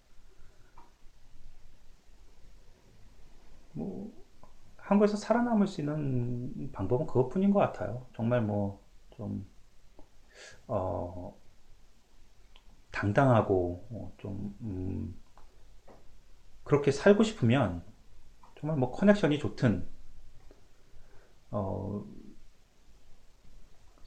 [4.90, 8.06] 한국에서 살아남을 수 있는 방법은 그것뿐인 것 같아요.
[8.12, 8.80] 정말 뭐,
[9.16, 9.46] 좀,
[10.66, 11.34] 어,
[12.90, 15.14] 당당하고, 어, 좀, 음,
[16.64, 17.82] 그렇게 살고 싶으면,
[18.58, 19.86] 정말 뭐 커넥션이 좋든,
[21.50, 22.04] 어,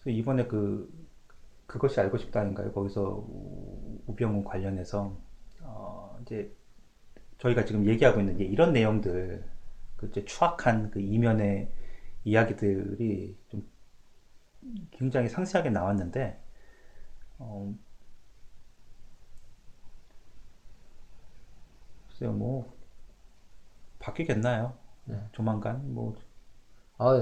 [0.05, 0.91] 이번에 그,
[1.67, 2.73] 그것이 알고 싶다인가요?
[2.73, 5.15] 거기서 우- 우병우 관련해서
[5.61, 6.53] 어, 이제
[7.39, 9.45] 저희가 지금 얘기하고 있는 게 이런 내용들,
[9.97, 11.71] 그 이제 추악한 그 이면의
[12.25, 13.67] 이야기들이 좀
[14.91, 16.39] 굉장히 상세하게 나왔는데,
[17.39, 17.73] 어,
[22.09, 22.73] 글쎄요, 뭐
[23.99, 24.77] 바뀌겠나요?
[25.31, 26.15] 조만간 뭐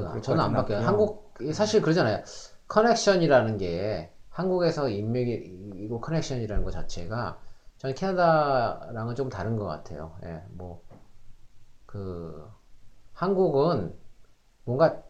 [0.06, 0.82] 그럴 저는 안 바뀌어요.
[0.82, 2.24] 한국 사실 그러잖아요.
[2.68, 7.40] 커넥션이라는 게 한국에서 인맥이고 커넥션이라는 것 자체가
[7.78, 10.18] 저는 캐나다랑은 좀 다른 것 같아요.
[10.24, 10.82] 예, 뭐
[11.86, 12.50] 그
[13.22, 13.94] 한국은
[14.66, 15.04] 뭔가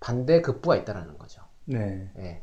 [0.00, 1.42] 반대 급부가 있다라는 거죠.
[1.64, 2.42] 네, 예.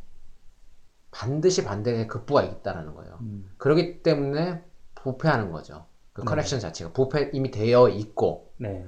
[1.12, 3.18] 반드시 반대의 급부가 있다라는 거예요.
[3.22, 4.64] 음, 그렇기 때문에
[4.96, 5.86] 부패하는 거죠.
[6.14, 6.26] 그 네.
[6.26, 8.86] 커넥션 자체가 부패 이미 되어 있고 네,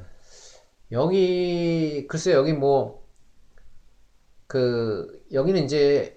[0.92, 3.02] 여기 글쎄 여기 뭐
[4.52, 6.14] 그 여기는 이제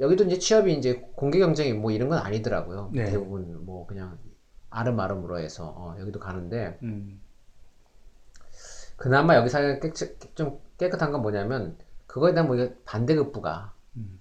[0.00, 2.90] 여기도 이제 취업이 이제 공개 경쟁이 뭐 이런 건 아니더라고요.
[2.92, 3.04] 네.
[3.04, 4.18] 대부분 뭐 그냥
[4.70, 7.22] 아름아름으로 해서 어, 여기도 가는데 음,
[8.96, 11.76] 그나마 여기 사회가 깨끗, 좀 깨끗한 건 뭐냐면
[12.06, 14.20] 그거에 대한 뭐 반대급부가 음.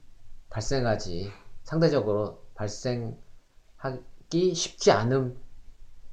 [0.50, 1.32] 발생하지
[1.64, 3.16] 상대적으로 발생하기
[4.54, 5.36] 쉽지 않은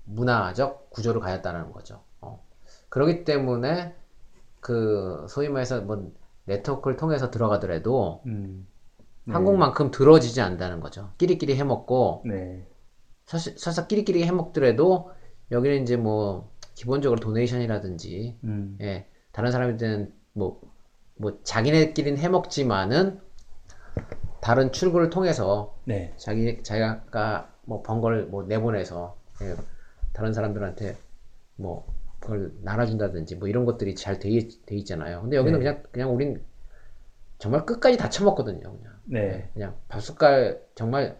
[0.04, 2.02] 문화적 구조를 가졌다는 거죠.
[2.20, 2.44] 어.
[2.88, 3.94] 그렇기 때문에
[4.60, 6.12] 그 소위 말해서 뭐
[6.44, 8.66] 네트워크를 통해서 들어가더라도 음,
[9.24, 9.32] 네.
[9.32, 11.12] 한국만큼 들어지지 않는다는 거죠.
[11.18, 12.66] 끼리끼리 해먹고 네,
[13.26, 15.12] 사실 설사 끼리끼리 해먹더라도
[15.50, 16.50] 여기는 이제 뭐
[16.80, 20.62] 기본적으로 도네이션이라든지 음, 예, 다른 사람들은 뭐,
[21.16, 23.20] 뭐, 자기네끼리는 해먹지만은,
[24.40, 29.54] 다른 출구를 통해서, 네, 자기, 자기가 뭐, 번 걸 뭐, 내보내서, 예,
[30.12, 30.96] 다른 사람들한테
[31.56, 31.86] 뭐,
[32.20, 35.22] 그걸 나눠준다든지, 뭐, 이런 것들이 잘 돼, 있- 돼 있잖아요.
[35.22, 35.64] 근데 여기는 네.
[35.64, 36.42] 그냥, 그냥 우린
[37.38, 38.94] 정말 끝까지 다 처먹거든요, 그냥.
[39.04, 41.18] 네, 예, 그냥 밥숟갈, 정말,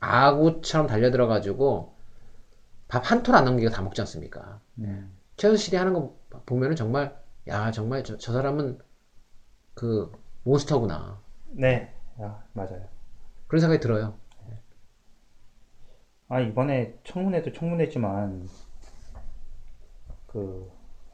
[0.00, 1.91] 아구처럼 달려들어가지고,
[2.92, 4.60] 밥 한 톨 안 남기고 다 먹지 않습니까?
[4.74, 5.02] 네.
[5.36, 6.14] 최순실이 하는 거
[6.46, 7.16] 보면은 정말
[7.48, 8.78] 야 정말 저, 저 사람은
[9.74, 10.12] 그
[10.44, 11.20] 몬스터구나
[11.52, 11.94] 네.
[12.18, 12.86] 아, 맞아요.
[13.48, 14.18] 그런 생각이 들어요.
[16.28, 18.48] 아, 이번에 청문회도 청문회지만,
[20.26, 20.70] 그,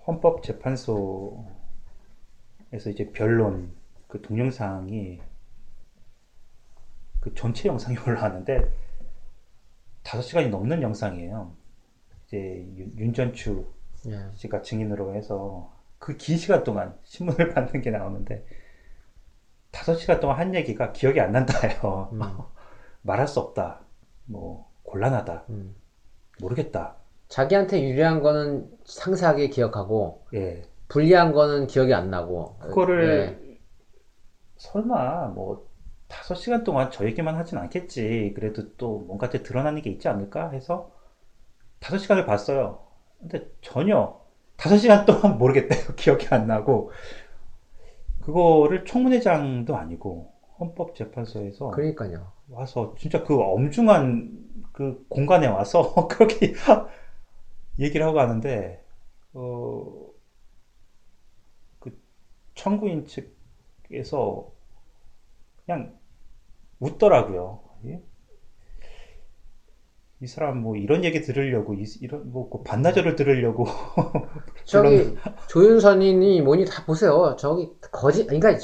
[0.07, 1.45] 헌법재판소에서
[2.91, 3.73] 이제 변론,
[4.07, 5.21] 그 동영상이,
[7.21, 8.73] 그 전체 영상이 올라왔는데,
[10.05, 11.55] 5시간이 넘는 영상이에요.
[12.29, 12.39] 이제
[12.77, 13.67] 윤, 윤전추
[14.09, 14.31] 예.
[14.35, 18.47] 씨가 증인으로 해서, 그 긴 시간 동안 신문을 받는 게 나오는데,
[19.73, 22.11] 5시간 동안 한 얘기가 기억이 안 난다요.
[22.13, 22.21] 음.
[23.03, 23.81] 말할 수 없다.
[24.27, 25.47] 뭐, 곤란하다.
[25.51, 25.77] 음.
[26.41, 26.97] 모르겠다.
[27.29, 30.63] 자기한테 유리한 거는 상세하게 기억하고 예.
[30.89, 33.59] 불리한 거는 기억이 안 나고 그거를 예.
[34.57, 35.69] 설마 뭐
[36.09, 38.33] 다섯 시간 동안 저 얘기만 하진 않겠지.
[38.35, 40.91] 그래도 또 뭔가 더 드러나는 게 있지 않을까 해서
[41.81, 42.81] 다섯 시간을 봤어요.
[43.19, 44.21] 근데 전혀
[44.57, 45.95] 다섯 시간 동안 모르겠대요.
[45.97, 46.91] 기억이 안 나고
[48.21, 52.33] 그거를 청문회장도 아니고 헌법재판소에서 그러니까요.
[52.51, 56.53] 와서 진짜 그 엄중한 그 공간에 와서 그렇게
[57.79, 58.83] 얘기를 하고 가는데
[59.35, 60.09] 어,
[61.81, 61.99] 그
[62.55, 64.53] 청구인 측에서
[65.65, 65.97] 그냥
[66.81, 67.61] 웃더라고요.
[67.87, 68.03] 예?
[70.21, 73.67] 이 사람 뭐 이런 얘기 들으려고 이, 이런 뭐그 반나절을 들으려고
[74.65, 75.17] 저기
[75.49, 77.37] 조윤선이니 뭐니 다 보세요.
[77.39, 78.59] 저기 거짓 그러니까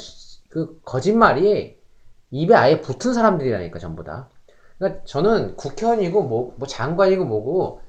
[0.49, 1.77] 그 거짓말이
[2.31, 4.29] 입에 아예 붙은 사람들이라니까 전부 다.
[4.77, 7.81] 그러니까 저는 국회의원이고 뭐, 뭐 장관이고 뭐고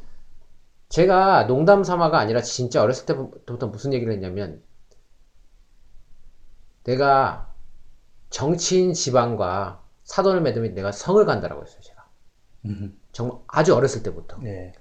[0.89, 4.63] 제가 농담 삼아가 아니라 진짜 어렸을 때부터 무슨 얘기를 했냐면
[6.85, 7.53] 내가
[8.31, 12.07] 정치인 집안과 사돈을 맺으면 내가 성을 간다라고 했어요 제가
[12.67, 14.37] 음, 정말 아주 어렸을 때부터.
[14.43, 14.73] 네,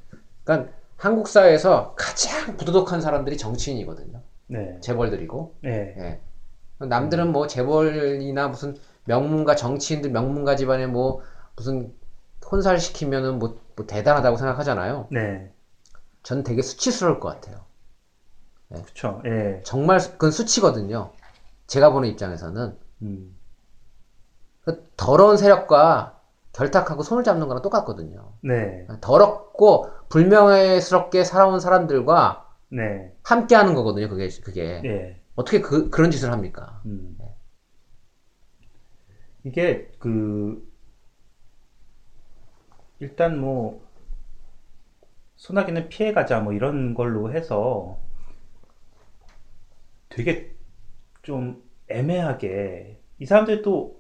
[0.44, 4.22] 그러니까 한국 사회에서 가장 부도덕한 사람들이 정치인이거든요.
[4.48, 5.56] 네, 재벌들이고.
[5.62, 6.86] 네, 예.
[6.86, 8.76] 남들은 뭐 재벌이나 무슨
[9.06, 11.22] 명문가 정치인들 명문가 집안에 뭐
[11.56, 11.94] 무슨
[12.52, 15.08] 혼살 시키면은 뭐, 뭐 대단하다고 생각하잖아요.
[15.12, 15.50] 네,
[16.22, 17.64] 전 되게 수치스러울 것 같아요.
[18.68, 19.22] 그렇죠.
[19.26, 21.14] 예, 정말 수- 그건 수치거든요.
[21.68, 22.78] 제가 보는 입장에서는.
[23.04, 23.38] 음,
[24.66, 26.15] 그 더러운 세력과
[26.56, 28.34] 결탁하고 손을 잡는 거랑 똑같거든요.
[28.42, 34.08] 네, 더럽고 불명예스럽게 살아온 사람들과 네, 함께 하는 거거든요.
[34.08, 35.22] 그게 그게 예.
[35.36, 36.82] 어떻게 그 그런 짓을 합니까?
[36.86, 37.18] 음.
[39.44, 40.66] 이게 그
[43.00, 43.86] 일단 뭐
[45.36, 48.00] 소나기는 피해가자 뭐 이런 걸로 해서
[50.08, 50.56] 되게
[51.22, 53.95] 좀 애매하게 이 사람들이 또, 또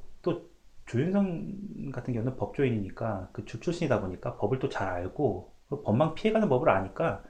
[0.85, 6.47] 조윤선 같은 경우는 법조인이니까 그 주 출신이다 보니까 법을 또 잘 알고 그 법망 피해가는
[6.49, 7.23] 법을 아니까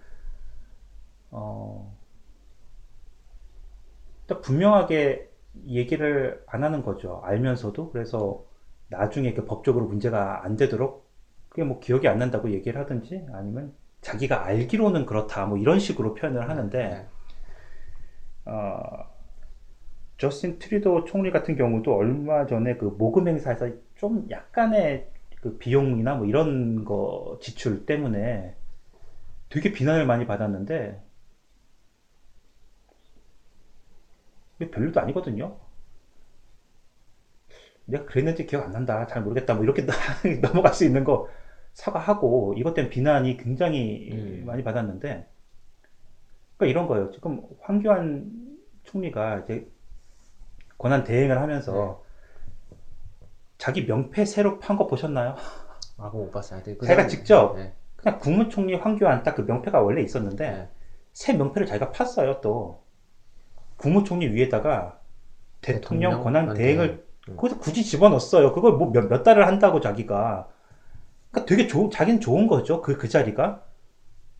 [1.31, 1.95] 어
[4.41, 5.29] 분명하게
[5.67, 7.21] 얘기를 안 하는 거죠.
[7.23, 7.91] 알면서도.
[7.91, 8.43] 그래서
[8.89, 11.09] 나중에 그 법적으로 문제가 안 되도록
[11.49, 16.49] 그게 뭐 기억이 안 난다고 얘기를 하든지 아니면 자기가 알기로는 그렇다 뭐 이런 식으로 표현을
[16.49, 17.07] 하는데 네.
[18.45, 19.14] 어,
[20.17, 25.09] 저스틴 트리도 총리 같은 경우도 얼마 전에 그 모금 행사에서 좀 약간의
[25.41, 28.55] 그 비용이나 뭐 이런 거 지출 때문에
[29.49, 31.01] 되게 비난을 많이 받았는데
[34.59, 35.57] 이게 별로도 아니거든요.
[37.85, 39.05] 내가 그랬는지 기억 안 난다.
[39.05, 39.53] 잘 모르겠다.
[39.53, 39.85] 뭐 이렇게
[40.41, 41.29] 넘어갈 수 있는 거
[41.73, 44.43] 사과하고 이것 때문에 비난이 굉장히 음.
[44.45, 45.27] 많이 받았는데
[46.57, 47.11] 그러니까 이런 거예요.
[47.11, 49.69] 지금 황교안 총리가 이제
[50.77, 52.03] 권한 대행을 하면서
[53.57, 55.35] 자기 명패 새로 판 거 보셨나요?
[55.97, 56.61] 아, 그거 못 봤어요.
[56.63, 57.73] 그 자기가 사람- 직접 네.
[57.95, 60.69] 그냥 국무총리 황교안 딱 그 명패가 원래 있었는데 네.
[61.13, 62.83] 새 명패를 자기가 팠어요 또
[63.77, 64.99] 국무총리 위에다가
[65.61, 67.35] 대통령, 대통령 권한 권한 대행을 음.
[67.37, 70.49] 거기서 굳이 집어넣었어요 그걸 뭐 몇, 몇 달을 한다고 자기가
[71.31, 73.63] 그러니까 되게 좋은 자기는 좋은 거죠 그, 그 자리가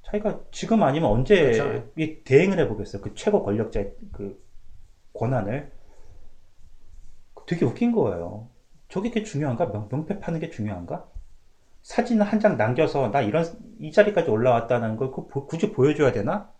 [0.03, 1.89] 자기가 지금 아니면 언제 그렇죠.
[1.97, 4.37] 이 대행을 해보겠어요 그 최고 권력자의 그
[5.17, 5.71] 권한을
[7.47, 8.49] 되게 웃긴 거예요
[8.89, 11.05] 저게 그게 중요한가 명, 명패 파는 게 중요한가
[11.83, 13.45] 사진 한 장 남겨서 나 이런
[13.79, 16.51] 이 자리까지 올라왔다는 걸그 보- 굳이 보여줘야 되나?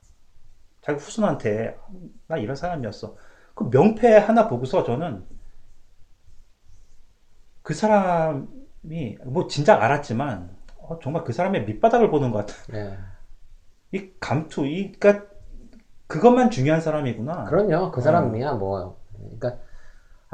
[0.81, 1.77] 자기 후손한테
[2.27, 3.15] 나 이런 사람이었어.
[3.55, 5.25] 그 명패 하나 보고서 저는
[7.61, 12.53] 그 사람이 뭐 진작 알았지만 어, 정말 그 사람의 밑바닥을 보는 것 같아.
[12.71, 12.97] 네.
[13.91, 15.25] 이 감투, 이 그러니까
[16.07, 17.45] 그것만 중요한 사람이구나.
[17.45, 17.75] 그럼요.
[17.86, 17.91] 어.
[17.91, 18.97] 그 사람이야 뭐.
[19.17, 19.57] 그러니까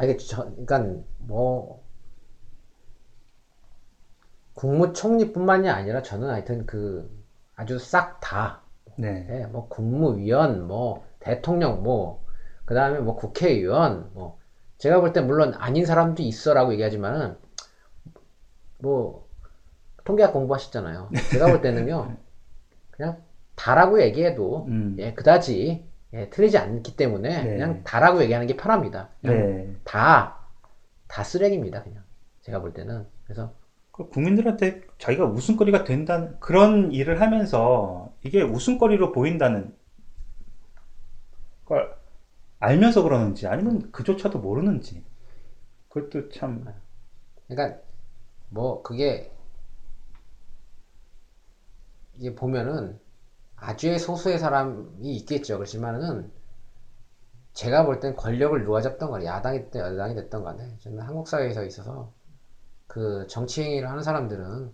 [0.01, 0.79] 아 이게 저 그러니까
[1.19, 1.83] 뭐
[4.55, 7.07] 국무총리뿐만이 아니라 저는 하여튼 그
[7.55, 8.63] 아주 싹 다,
[8.97, 9.27] 네.
[9.29, 12.25] 예, 뭐 국무위원, 뭐 대통령, 뭐
[12.65, 14.39] 그다음에 뭐 국회의원, 뭐
[14.79, 17.37] 제가 볼 때 물론 아닌 사람도 있어라고 얘기하지만은
[18.79, 19.27] 뭐
[20.03, 21.11] 통계학 공부하셨잖아요.
[21.31, 22.17] 제가 볼 때는요,
[22.89, 23.21] 그냥
[23.55, 24.95] 다라고 얘기해도 음.
[24.97, 27.49] 예, 그다지 예, 틀리지 않기 때문에 네.
[27.51, 29.09] 그냥 다라고 얘기하는 게 편합니다.
[29.21, 29.75] 네.
[29.83, 30.39] 다,
[31.07, 32.03] 다 쓰레기입니다, 그냥.
[32.41, 33.07] 제가 볼 때는.
[33.23, 33.53] 그래서,
[33.91, 39.75] 그 국민들한테 자기가 웃음거리가 된다는 그런 일을 하면서 이게 웃음거리로 보인다는
[41.65, 41.95] 걸
[42.59, 45.03] 알면서 그러는지 아니면 그조차도 모르는지
[45.89, 46.65] 그것도 참
[47.47, 47.81] 그러니까,
[48.49, 49.31] 뭐, 그게,
[52.17, 52.99] 이게 보면은,
[53.61, 55.57] 아주의 소수의 사람이 있겠죠.
[55.57, 56.31] 그렇지만은,
[57.53, 61.63] 제가 볼 땐 권력을 누가 잡던 간에, 야당이 됐든 여당이 됐던 간에, 저는 한국 사회에서
[61.65, 62.11] 있어서,
[62.87, 64.71] 그 정치 행위를 하는 사람들은,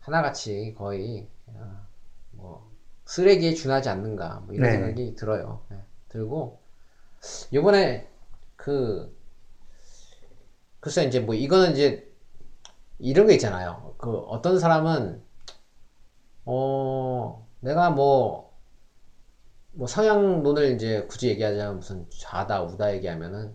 [0.00, 1.86] 하나같이 거의, 어,
[2.32, 2.72] 뭐,
[3.06, 4.72] 쓰레기에 준하지 않는가, 뭐 이런 네.
[4.72, 5.64] 생각이 들어요.
[5.70, 5.78] 네,
[6.08, 6.60] 들고,
[7.52, 8.10] 요번에,
[8.56, 9.14] 그,
[10.80, 12.10] 글쎄 이제 뭐 이거는 이제
[12.98, 13.94] 이런 게 있잖아요.
[13.98, 15.22] 그 어떤 사람은
[16.46, 18.46] 어 내가 뭐
[19.76, 23.54] 뭐 성향론을 이제 굳이 얘기하자면 무슨 좌다 우다 얘기하면은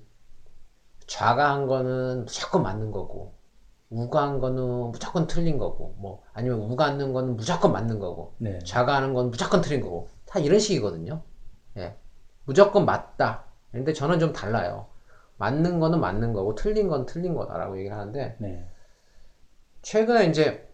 [1.07, 3.33] 좌가 한 거는 무조건 맞는 거고
[3.89, 8.59] 우가 한 거는 무조건 틀린 거고 뭐 아니면 우가 하는 거는 무조건 맞는 거고 네.
[8.59, 11.23] 좌가 하는 건 무조건 틀린 거고 다 이런 식이거든요.
[11.77, 11.97] 예.
[12.45, 13.45] 무조건 맞다.
[13.71, 14.87] 근데 저는 좀 달라요.
[15.37, 18.69] 맞는 거는 맞는 거고 틀린 건 틀린 거다라고 얘기를 하는데 네.
[19.81, 20.71] 최근에 이제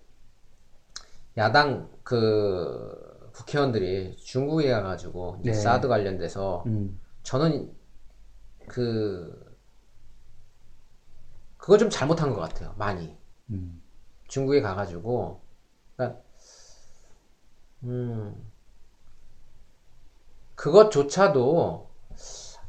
[1.38, 3.07] 야당 그
[3.38, 5.58] 국회의원들이 중국에 가가지고 이제 네.
[5.58, 7.00] 사드 관련돼서 음.
[7.24, 7.72] 저는
[8.68, 9.56] 그
[11.58, 12.74] 그거 좀 잘못한 것 같아요.
[12.78, 13.16] 많이.
[13.50, 13.82] 음.
[14.28, 15.42] 중국에 가가지고,
[15.96, 16.22] 그러니까,
[17.84, 18.36] 음,
[20.56, 21.88] 그것조차도,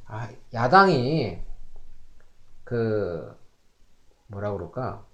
[0.06, 1.42] 아, 야당이,
[2.64, 3.34] 그,
[4.28, 5.04] 뭐라 그럴까,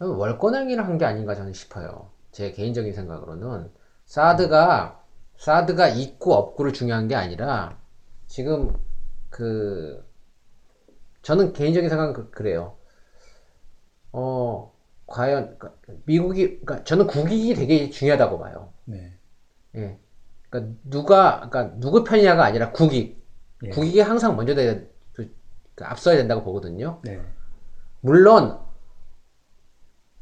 [0.00, 2.10] 월권행위를 한 게 아닌가 저는 싶어요.
[2.32, 3.72] 제 개인적인 생각으로는.
[4.08, 5.04] 사드가,
[5.36, 7.78] 사드가 있고 없고를 중요한 게 아니라,
[8.26, 8.72] 지금,
[9.28, 10.04] 그,
[11.22, 12.76] 저는 개인적인 생각은 그- 그래요.
[14.12, 14.72] 어,
[15.06, 15.72] 과연, 그러니까
[16.06, 18.72] 미국이, 그러니까 저는 국익이 되게 중요하다고 봐요.
[18.86, 19.12] 네.
[19.76, 19.98] 예.
[20.48, 23.22] 그러니까 누가, 그러니까 누구 편이냐가 아니라 국익.
[23.64, 23.68] 예.
[23.68, 24.80] 국익이 항상 먼저 돼야,
[25.12, 25.30] 그,
[25.74, 27.00] 그 앞서야 된다고 보거든요.
[27.04, 27.20] 네.
[28.00, 28.58] 물론,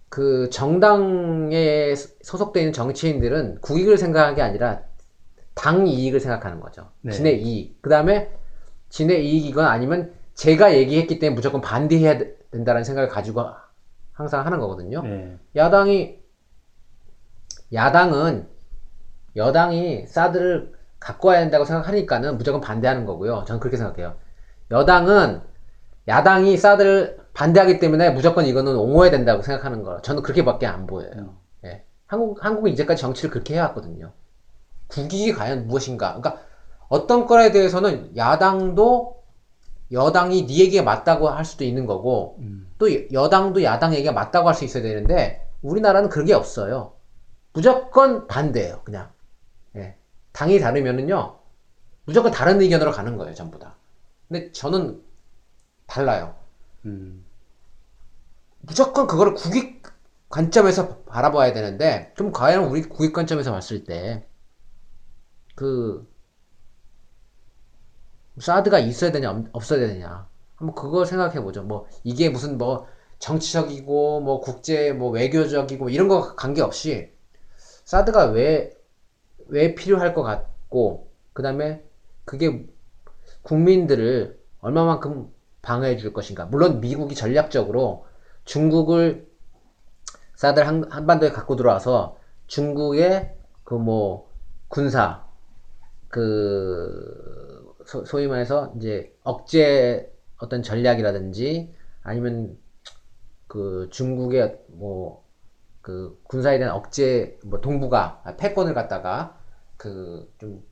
[0.08, 4.82] 그 정당에 소속되어 있는 정치인들은 국익을 생각하는 게 아니라
[5.54, 6.90] 당 이익을 생각하는 거죠.
[7.00, 7.12] 네.
[7.12, 7.80] 진의 이익.
[7.82, 8.30] 그 다음에
[8.88, 13.44] 진의 이익이거나 아니면 제가 얘기했기 때문에 무조건 반대해야 되- 된다는 생각을 가지고
[14.12, 15.02] 항상 하는 거거든요.
[15.02, 15.36] 네.
[15.56, 16.18] 야당이
[17.72, 18.48] 야당은
[19.34, 23.44] 여당이 사드를 갖고 와야 된다고 생각하니까는 무조건 반대하는 거고요.
[23.46, 24.16] 저는 그렇게 생각해요.
[24.70, 25.42] 여당은
[26.08, 30.00] 야당이 사드를 반대하기 때문에 무조건 이거는 옹호해야 된다고 생각하는 거.
[30.00, 31.36] 저는 그렇게밖에 안 보여요.
[31.64, 31.84] 예.
[32.06, 34.12] 한국 한국은 이제까지 정치를 그렇게 해왔거든요.
[34.88, 36.18] 국익이 과연 무엇인가?
[36.18, 36.42] 그러니까
[36.88, 39.22] 어떤 거에 대해서는 야당도
[39.92, 42.72] 여당이 네 얘기가 맞다고 할 수도 있는 거고 음.
[42.78, 46.94] 또 여당도 야당 얘기가 맞다고 할 수 있어야 되는데 우리나라는 그런 게 없어요.
[47.52, 49.10] 무조건 반대예요, 그냥.
[49.76, 49.96] 예.
[50.32, 51.36] 당이 다르면은요,
[52.06, 53.74] 무조건 다른 의견으로 가는 거예요, 전부 다.
[54.28, 55.02] 근데 저는
[55.86, 56.34] 달라요.
[56.86, 57.25] 음.
[58.66, 59.82] 무조건 그거를 국익
[60.28, 64.26] 관점에서 바라봐야 되는데, 그럼 과연 우리 국익 관점에서 봤을 때,
[65.54, 66.06] 그,
[68.38, 70.28] 사드가 있어야 되냐, 없- 없어야 되냐.
[70.56, 71.62] 한번 그거 생각해 보죠.
[71.62, 72.86] 뭐, 이게 무슨 뭐,
[73.18, 77.12] 정치적이고, 뭐, 국제, 뭐, 외교적이고, 뭐 이런 거 관계없이,
[77.84, 78.72] 사드가 왜,
[79.46, 81.84] 왜 필요할 것 같고, 그 다음에
[82.24, 82.66] 그게
[83.42, 86.46] 국민들을 얼마만큼 방어해 줄 것인가.
[86.46, 88.06] 물론 미국이 전략적으로
[88.46, 89.28] 중국을
[90.36, 92.18] 사들 한, 한반도에 갖고 들어와서
[92.48, 94.30] 중국의 그 뭐
[94.68, 95.24] 군사
[96.08, 102.58] 그 소, 소위 말해서 이제 억제 어떤 전략이라든지 아니면
[103.48, 105.26] 그 중국의 뭐
[105.82, 109.38] 그 군사에 대한 억제 뭐 동북아 패권을 갖다가
[109.76, 110.64] 그 좀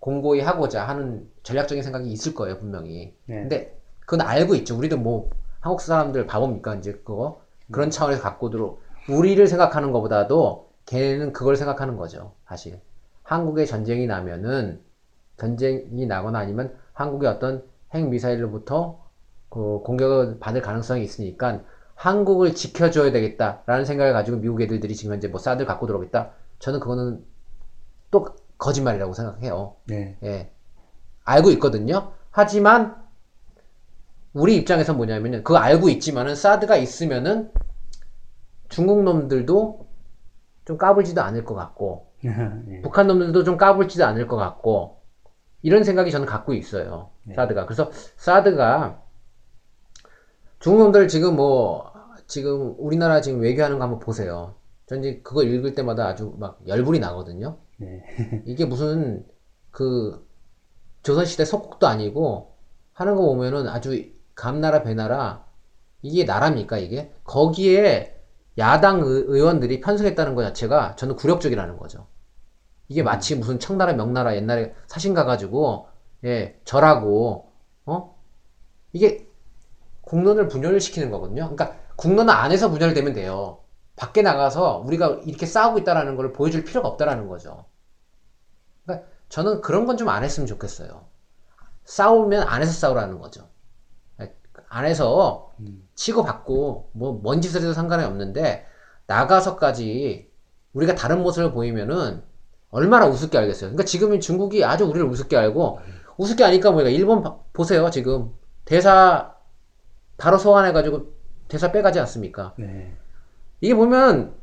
[0.00, 3.16] 공고히 하고자 하는 전략적인 생각이 있을 거예요 분명히.
[3.26, 3.40] 네.
[3.42, 4.76] 근데 그건 알고 있죠.
[4.78, 5.30] 우리도 뭐
[5.66, 7.40] 한국 사람들 바보입니까 이제 그거
[7.72, 12.34] 그런 차원에서 갖고 들어 우리를 생각하는 것보다도 걔는 그걸 생각하는 거죠.
[12.46, 12.80] 사실
[13.24, 14.80] 한국에 전쟁이 나면은
[15.36, 19.08] 전쟁이 나거나 아니면 한국의 어떤 핵 미사일로부터
[19.48, 21.62] 그 공격을 받을 가능성이 있으니까
[21.96, 27.24] 한국을 지켜줘야 되겠다라는 생각을 가지고 미국 애들들이 지금 현재 뭐 사드 갖고 들어오겠다 저는 그거는
[28.12, 29.74] 또 거짓말이라고 생각해요.
[29.86, 30.16] 네.
[30.22, 30.48] 예.
[31.24, 32.12] 알고 있거든요.
[32.30, 33.04] 하지만
[34.36, 37.50] 우리 입장에서 뭐냐면은 그거 알고 있지만은 사드가 있으면은
[38.68, 39.86] 중국 놈들도
[40.66, 42.80] 좀 까불지도 않을 것 같고 네.
[42.84, 45.00] 북한 놈들도 좀 까불지도 않을 것 같고
[45.62, 47.10] 이런 생각이 저는 갖고 있어요.
[47.22, 47.34] 네.
[47.34, 49.02] 사드가 그래서 사드가
[50.58, 51.90] 중국 놈들 지금 뭐
[52.26, 54.54] 지금 우리나라 지금 외교하는 거 한번 보세요.
[54.84, 57.56] 전 이제 그거 읽을 때마다 아주 막 열불이 나거든요.
[57.78, 58.04] 네.
[58.44, 59.24] 이게 무슨
[59.70, 60.26] 그
[61.04, 62.54] 조선시대 속국도 아니고
[62.92, 65.46] 하는 거 보면은 아주 감나라 배나라
[66.02, 68.16] 이게 나라입니까 이게 거기에
[68.58, 72.08] 야당 의- 의원들이 편성했다는 것 자체가 저는 굴욕적이라는 거죠.
[72.88, 75.88] 이게 마치 무슨 청나라 명나라 옛날에 사신 가가지고
[76.24, 77.52] 예 절하고
[77.86, 78.16] 어
[78.92, 79.28] 이게
[80.02, 81.50] 국론을 분열을 시키는 거거든요.
[81.50, 83.60] 그러니까 국론 안에서 분열되면 돼요.
[83.96, 87.66] 밖에 나가서 우리가 이렇게 싸우고 있다라는 걸 보여줄 필요가 없다라는 거죠.
[88.84, 91.06] 그러니까 저는 그런 건 좀 안 했으면 좋겠어요.
[91.84, 93.48] 싸우면 안에서 싸우라는 거죠.
[94.76, 95.52] 안에서
[95.94, 98.66] 치고받고 뭐 뭔 짓을 해도 상관이 없는데
[99.06, 100.30] 나가서까지
[100.74, 102.22] 우리가 다른 모습을 보이면은
[102.70, 103.70] 얼마나 우습게 알겠어요.
[103.70, 105.80] 그러니까 지금은 중국이 아주 우리를 우습게 알고
[106.18, 108.32] 우습게 아니까 뭐야 일본 봐- 보세요 지금
[108.64, 109.34] 대사
[110.18, 111.12] 바로 소환해가지고
[111.48, 112.54] 대사 빼가지 않습니까?
[112.58, 112.94] 네.
[113.60, 114.34] 이게 보면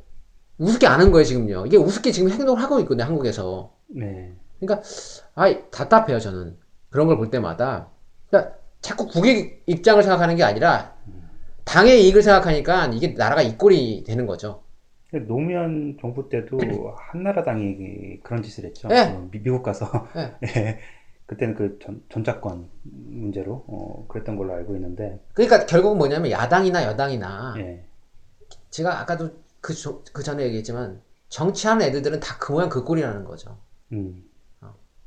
[0.58, 1.66] 우습게 아는 거예요 지금요.
[1.68, 3.72] 이게 우습게 지금 행동을 하고 있거든요 한국에서.
[3.88, 4.36] 네.
[4.60, 4.88] 그러니까
[5.36, 6.58] 아 답답해요 저는
[6.90, 7.90] 그런 걸 볼 때마다.
[8.30, 10.94] 그러니까 자꾸 국익 입장을 생각하는 게 아니라
[11.64, 14.62] 당의 이익을 생각하니까 이게 나라가 이 꼴이 되는 거죠.
[15.28, 16.58] 노무현 정부 때도
[16.98, 18.90] 한나라당이 그런 짓을 했죠.
[18.90, 19.10] 네.
[19.14, 20.36] 어, 미, 미국 가서 네.
[20.58, 20.80] 예.
[21.26, 27.56] 그때는 그 전, 전자권 문제로 어, 그랬던 걸로 알고 있는데 그러니까 결국은 뭐냐면 야당이나 여당이나
[27.60, 27.86] 예.
[28.70, 29.32] 제가 아까도
[29.62, 33.58] 그, 조- 그 전에 얘기했지만 정치하는 애들들은 다 그 모양 그 꼴이라는 거죠.
[33.94, 34.26] 음.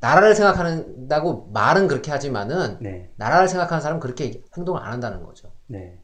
[0.00, 3.10] 나라를 생각한다고 말은 그렇게 하지만은 네.
[3.16, 5.52] 나라를 생각하는 사람은 그렇게 행동을 안 한다는 거죠.
[5.66, 5.98] 네.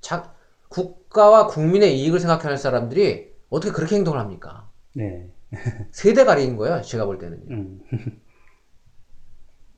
[0.00, 0.32] 자,
[0.68, 4.68] 국가와 국민의 이익을 생각하는 사람들이 어떻게 그렇게 행동을 합니까?
[4.94, 5.30] 네.
[5.90, 7.40] 세대 가리는 거예요, 제가 볼 때는.
[7.50, 7.80] 음.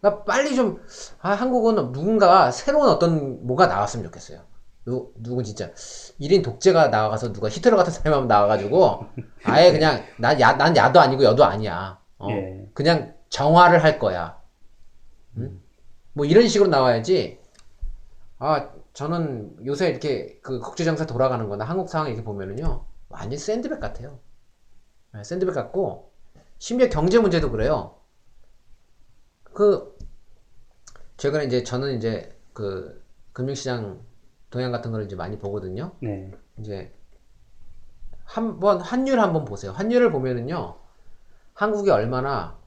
[0.00, 0.80] 그러니까 빨리 좀,
[1.20, 4.40] 아, 한국은 누군가 새로운 어떤 뭐가 나왔으면 좋겠어요.
[4.86, 5.70] 누, 누군 진짜,
[6.20, 9.06] 1인 독재가 나와가서 누가 히틀러 같은 사람이 나와가지고,
[9.44, 12.00] 아예 그냥, 난 야, 난 야도 아니고 여도 아니야.
[12.18, 12.66] 어, 예.
[12.72, 14.38] 그냥 정화를 할 거야.
[15.38, 15.60] 응?
[16.12, 17.40] 뭐 이런 식으로 나와야지,
[18.38, 24.18] 아, 저는 요새 이렇게 그 국제정세 돌아가는 거나 한국 상황 이렇게 보면은요, 완전 샌드백 같아요.
[25.14, 26.12] 네, 샌드백 같고,
[26.58, 27.96] 심지어 경제 문제도 그래요.
[29.44, 29.96] 그,
[31.16, 33.02] 최근에 이제 저는 이제 그
[33.32, 34.00] 금융시장
[34.50, 35.92] 동향 같은 거를 이제 많이 보거든요.
[36.00, 36.32] 네.
[36.58, 36.92] 이제
[38.24, 39.72] 한번 환율 한번 보세요.
[39.72, 40.76] 환율을 보면은요.
[41.54, 42.59] 한국이 얼마나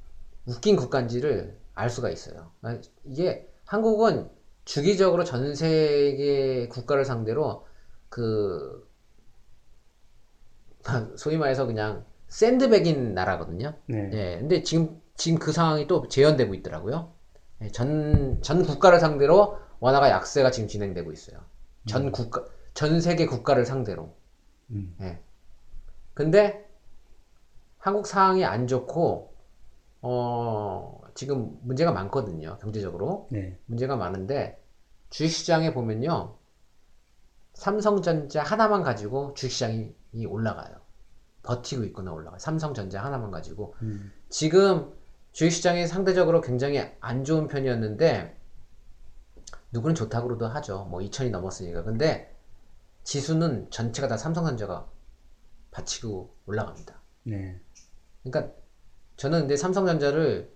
[0.45, 2.51] 웃긴 국가인지를 알 수가 있어요.
[2.61, 4.29] 아, 이게 한국은
[4.65, 7.65] 주기적으로 전 세계 국가를 상대로
[8.09, 8.87] 그
[11.17, 13.75] 소위 말해서 그냥 샌드백인 나라거든요.
[13.87, 14.09] 네.
[14.13, 17.13] 예, 근데 지금, 지금 그 상황이 또 재현되고 있더라고요.
[17.61, 21.39] 예, 전, 전 국가를 상대로 원화가 약세가 지금 진행되고 있어요.
[21.85, 24.15] 전 국가, 전 세계 국가를 상대로.
[24.71, 24.95] 음.
[25.01, 25.19] 예.
[26.13, 26.65] 근데
[27.77, 29.32] 한국 상황이 안 좋고,
[30.05, 32.57] 어, 지금 문제가 많거든요.
[32.59, 33.29] 경제적으로.
[33.31, 33.57] 네.
[33.65, 34.61] 문제가 많은데,
[35.09, 36.37] 주식시장에 보면요.
[37.53, 40.75] 삼성전자 하나만 가지고 주식시장이 올라가요.
[41.43, 42.37] 버티고 있거나 올라가요.
[42.37, 43.75] 삼성전자 하나만 가지고.
[43.81, 44.11] 음.
[44.29, 44.93] 지금
[45.31, 48.37] 주식시장이 상대적으로 굉장히 안 좋은 편이었는데,
[49.71, 50.85] 누구는 좋다고도 하죠.
[50.85, 51.83] 뭐 2000이 넘었으니까.
[51.83, 52.35] 근데
[53.03, 54.89] 지수는 전체가 다 삼성전자가
[55.71, 57.01] 받치고 올라갑니다.
[57.23, 57.61] 네.
[58.23, 58.53] 그러니까
[59.23, 60.53] 저는 근데 삼성전자를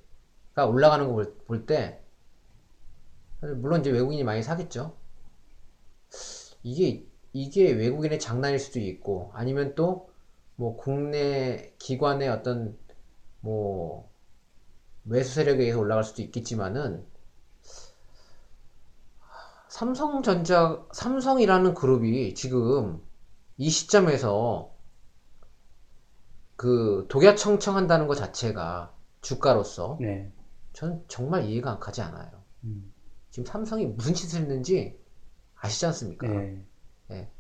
[0.53, 2.01] 가 올라가는 거 볼때
[3.41, 4.95] 물론 이제 외국인이 많이 사겠죠.
[6.63, 10.07] 이게 이게 외국인의 장난일 수도 있고 아니면 또
[10.57, 12.78] 뭐 국내 기관의 어떤
[13.41, 14.09] 뭐
[15.03, 17.05] 매수 세력에 의해서 올라갈 수도 있겠지만은
[19.70, 22.99] 삼성전자 삼성이라는 그룹이 지금
[23.57, 24.76] 이 시점에서
[26.58, 30.32] 그 독야청청한다는 것 자체가 주가로서 네.
[30.74, 32.30] 전 정말 이해가 가지 않아요.
[32.66, 32.91] 음.
[33.30, 34.99] 지금 삼성이 무슨 짓을 했는지
[35.55, 36.28] 아시지 않습니까?
[36.28, 37.32] 네.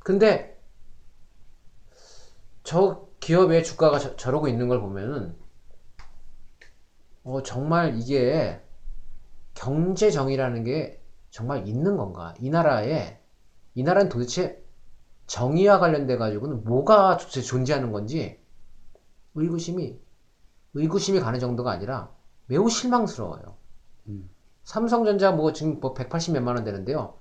[0.00, 0.60] 근데
[2.64, 5.36] 저 기업의 주가가 저, 저러고 있는 걸 보면은
[7.22, 8.60] 어, 정말 이게
[9.54, 11.00] 경제정의라는 게
[11.30, 12.34] 정말 있는 건가?
[12.38, 13.18] 이 나라에
[13.74, 14.63] 이 나라는 도대체
[15.26, 18.40] 정의와 관련돼 가지고는 뭐가 도대체 존재하는 건지
[19.34, 19.98] 의구심이
[20.74, 22.10] 의구심이 가는 정도가 아니라
[22.46, 23.56] 매우 실망스러워요.
[24.08, 24.28] 음.
[24.64, 27.14] 삼성전자 뭐 지금 뭐 180 몇만 원 되는데요.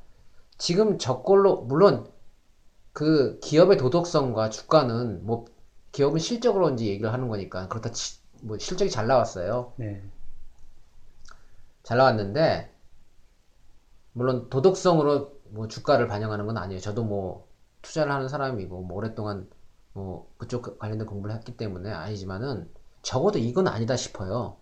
[0.58, 2.12] 지금 저걸로 물론
[2.94, 5.46] 그 기업의 도덕성과 주가는 뭐
[5.92, 9.74] 기업은 실적으로 이제 얘기를 하는 거니까 그렇다 치, 뭐 실적이 잘 나왔어요.
[9.78, 10.04] 네.
[11.84, 12.74] 잘 나왔는데
[14.14, 16.80] 물론 도덕성으로 뭐 주가를 반영하는 건 아니에요.
[16.80, 17.48] 저도 뭐
[17.84, 19.50] 투자를 하는 사람이고 뭐 오랫동안
[19.94, 22.72] 뭐 그쪽 관련된 공부를 했기 때문에 아니지만은
[23.04, 24.58] 적어도 이건 아니다 싶어요.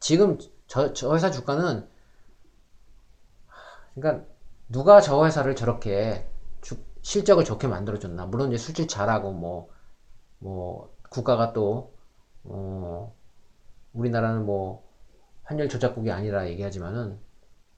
[0.00, 0.38] 지금
[0.68, 1.88] 저, 저 회사 주가는
[3.94, 4.26] 그러니까
[4.68, 6.26] 누가 저 회사를 저렇게
[6.60, 8.26] 주- 실적을 좋게 만들어줬나?
[8.26, 9.70] 물론 이제 술집 잘하고 뭐,
[10.40, 11.94] 뭐, 국가가 또,
[12.44, 13.14] 어,
[13.94, 14.84] 우리나라는 뭐,
[15.44, 17.18] 환율 조작국이 아니라 얘기하지만은,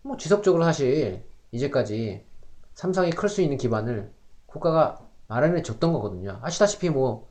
[0.03, 2.27] 뭐, 지속적으로 사실, 이제까지
[2.75, 4.13] 삼성이 클 수 있는 기반을
[4.49, 6.41] 국가가 마련해 줬던 거거든요.
[6.43, 7.29] 아시다시피 뭐,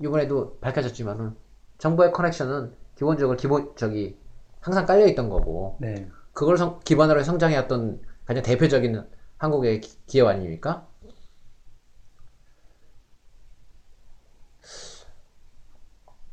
[0.00, 1.36] 이번에도 밝혀졌지만은,
[1.78, 4.18] 정부의 커넥션은 기본적으로 기본, 저기,
[4.60, 6.08] 항상 깔려 있던 거고, 네.
[6.32, 9.04] 그걸 성- 기반으로 성장해왔던 가장 대표적인
[9.38, 10.88] 한국의 기- 기업 아닙니까?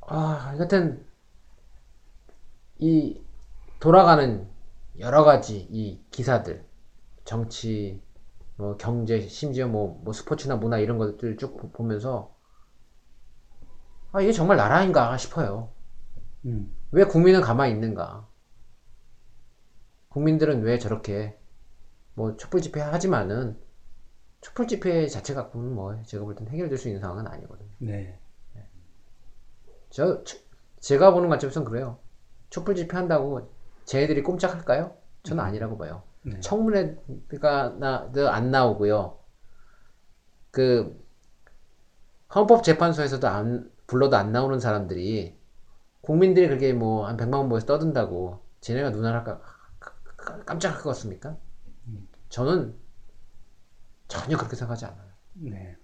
[0.02, 1.06] 아, 여튼
[2.80, 3.22] 이
[3.80, 4.48] 돌아가는
[5.00, 6.66] 여러 가지 이 기사들,
[7.26, 8.02] 정치,
[8.62, 12.36] 뭐 경제, 심지어 뭐, 뭐 스포츠나 문화 이런 것들 쭉 보- 보면서
[14.12, 15.72] 아, 이게 정말 나라인가 싶어요.
[16.46, 16.76] 음.
[16.92, 18.28] 왜 국민은 가만히 있는가?
[20.10, 21.40] 국민들은 왜 저렇게
[22.16, 23.58] 뭐 촛불 집회 하지만은
[24.42, 27.70] 촛불 집회 자체 갖고는 뭐 제가 볼 땐 해결될 수 있는 상황은 아니거든요.
[27.80, 28.20] 네.
[29.90, 30.38] 저 저-
[30.80, 32.00] 제가 보는 관점에서는 그래요.
[32.50, 33.52] 촛불 집회 한다고
[33.86, 34.96] 쟤네들이 꼼짝할까요?
[35.24, 36.04] 저는 아니라고 봐요.
[36.24, 36.40] 네.
[36.40, 39.20] 청문회가 나, 안 나오고요.
[40.52, 41.02] 그
[42.34, 45.38] 헌법재판소에서도 안 불러도 안 나오는 사람들이
[46.02, 49.42] 국민들이 그렇게 뭐한 100만 원 모여서 떠든다고 쟤네가 눈알 할까
[50.46, 51.38] 깜짝 할것 같습니까?
[52.30, 52.76] 저는
[54.08, 55.12] 전혀 그렇게 생각하지 않아요.
[55.34, 55.78] 네.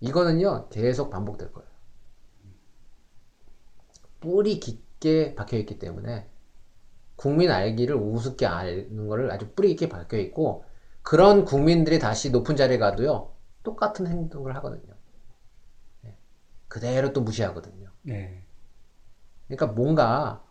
[0.00, 1.68] 이거는요 계속 반복될 거예요.
[4.20, 6.31] 뿌리 깊게 박혀 있기 때문에
[7.16, 10.64] 국민 알기를 우습게 아는 거를 아주 뿌리 깊게 박혀 있고
[11.02, 13.32] 그런 국민들이 다시 높은 자리에 가도요
[13.62, 14.94] 똑같은 행동을 하거든요.
[16.02, 16.16] 네.
[16.68, 17.90] 그대로 또 무시하거든요.
[18.02, 18.44] 네.
[19.46, 20.44] 그러니까 뭔가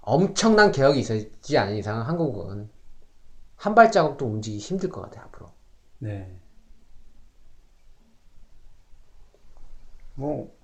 [0.00, 2.70] 엄청난 개혁이 있지 않은 이상 한국은
[3.56, 5.50] 한 발자국도 움직이기 힘들 것 같아요 앞으로.
[5.98, 6.40] 네.
[10.14, 10.54] 뭐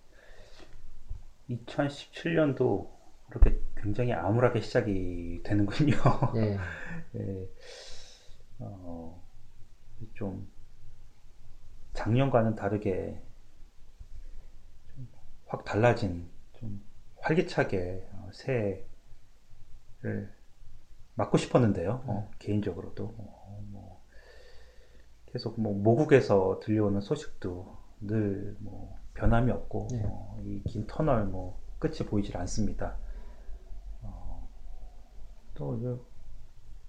[1.51, 2.89] 2017년도
[3.31, 5.95] 이렇게 굉장히 암울하게 시작이 되는군요.
[6.35, 6.59] 네.
[7.12, 7.49] 네.
[8.59, 9.22] 어,
[10.14, 10.49] 좀
[11.95, 13.20] 작년과는 다르게
[14.95, 15.09] 좀
[15.47, 16.83] 확 달라진 좀
[17.20, 18.87] 활기차게 어, 새해를
[21.14, 22.03] 맞고 싶었는데요.
[22.07, 24.03] 어, 개인적으로도 어, 뭐
[25.26, 30.03] 계속 뭐 모국에서 들려오는 소식도 늘 뭐 변함이 없고 네.
[30.07, 32.97] 어, 이긴 터널 뭐 끝이 보이질 않습니다.
[35.62, 35.96] 또 이제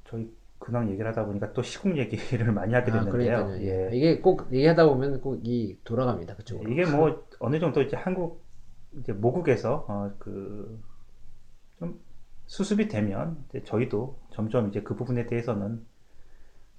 [0.10, 3.46] 저희 근황 얘기를 하다 보니까 또 시국 얘기를 많이 하게 아, 됐는데요.
[3.46, 3.62] 그러니까요.
[3.64, 3.90] 예.
[3.92, 3.96] 예.
[3.96, 6.72] 이게 꼭 얘기하다 보면 꼭 이 돌아갑니다 그쪽으로.
[6.72, 8.44] 이게 뭐 어느 정도 이제 한국
[9.00, 12.00] 이제 모국에서 어, 그좀
[12.48, 15.86] 수습이 되면 이제 저희도 점점 이제 그 부분에 대해서는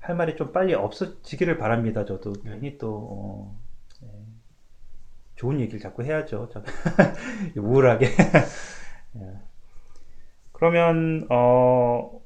[0.00, 2.04] 할 말이 좀 빨리 없어지기를 바랍니다.
[2.04, 3.60] 저도 괜히 또 어,
[4.04, 4.08] 예.
[5.36, 6.48] 좋은 얘기를 자꾸 해야죠.
[6.52, 6.62] 저-
[7.60, 8.06] 우울하게.
[9.16, 9.40] 예.
[10.64, 12.22] 그러면 어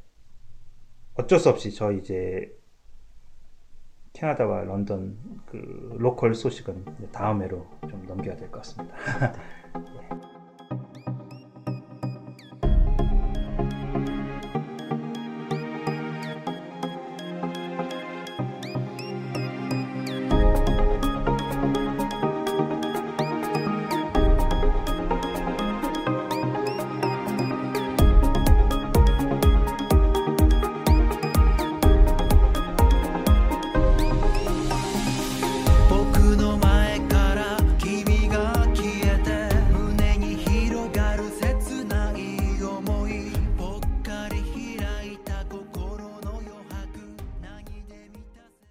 [1.15, 2.57] 어쩔 수 없이 저 이제
[4.13, 8.95] 캐나다와 런던 그 로컬 소식은 다음 회로 좀 넘겨야 될 것 같습니다.
[9.77, 10.29] 예.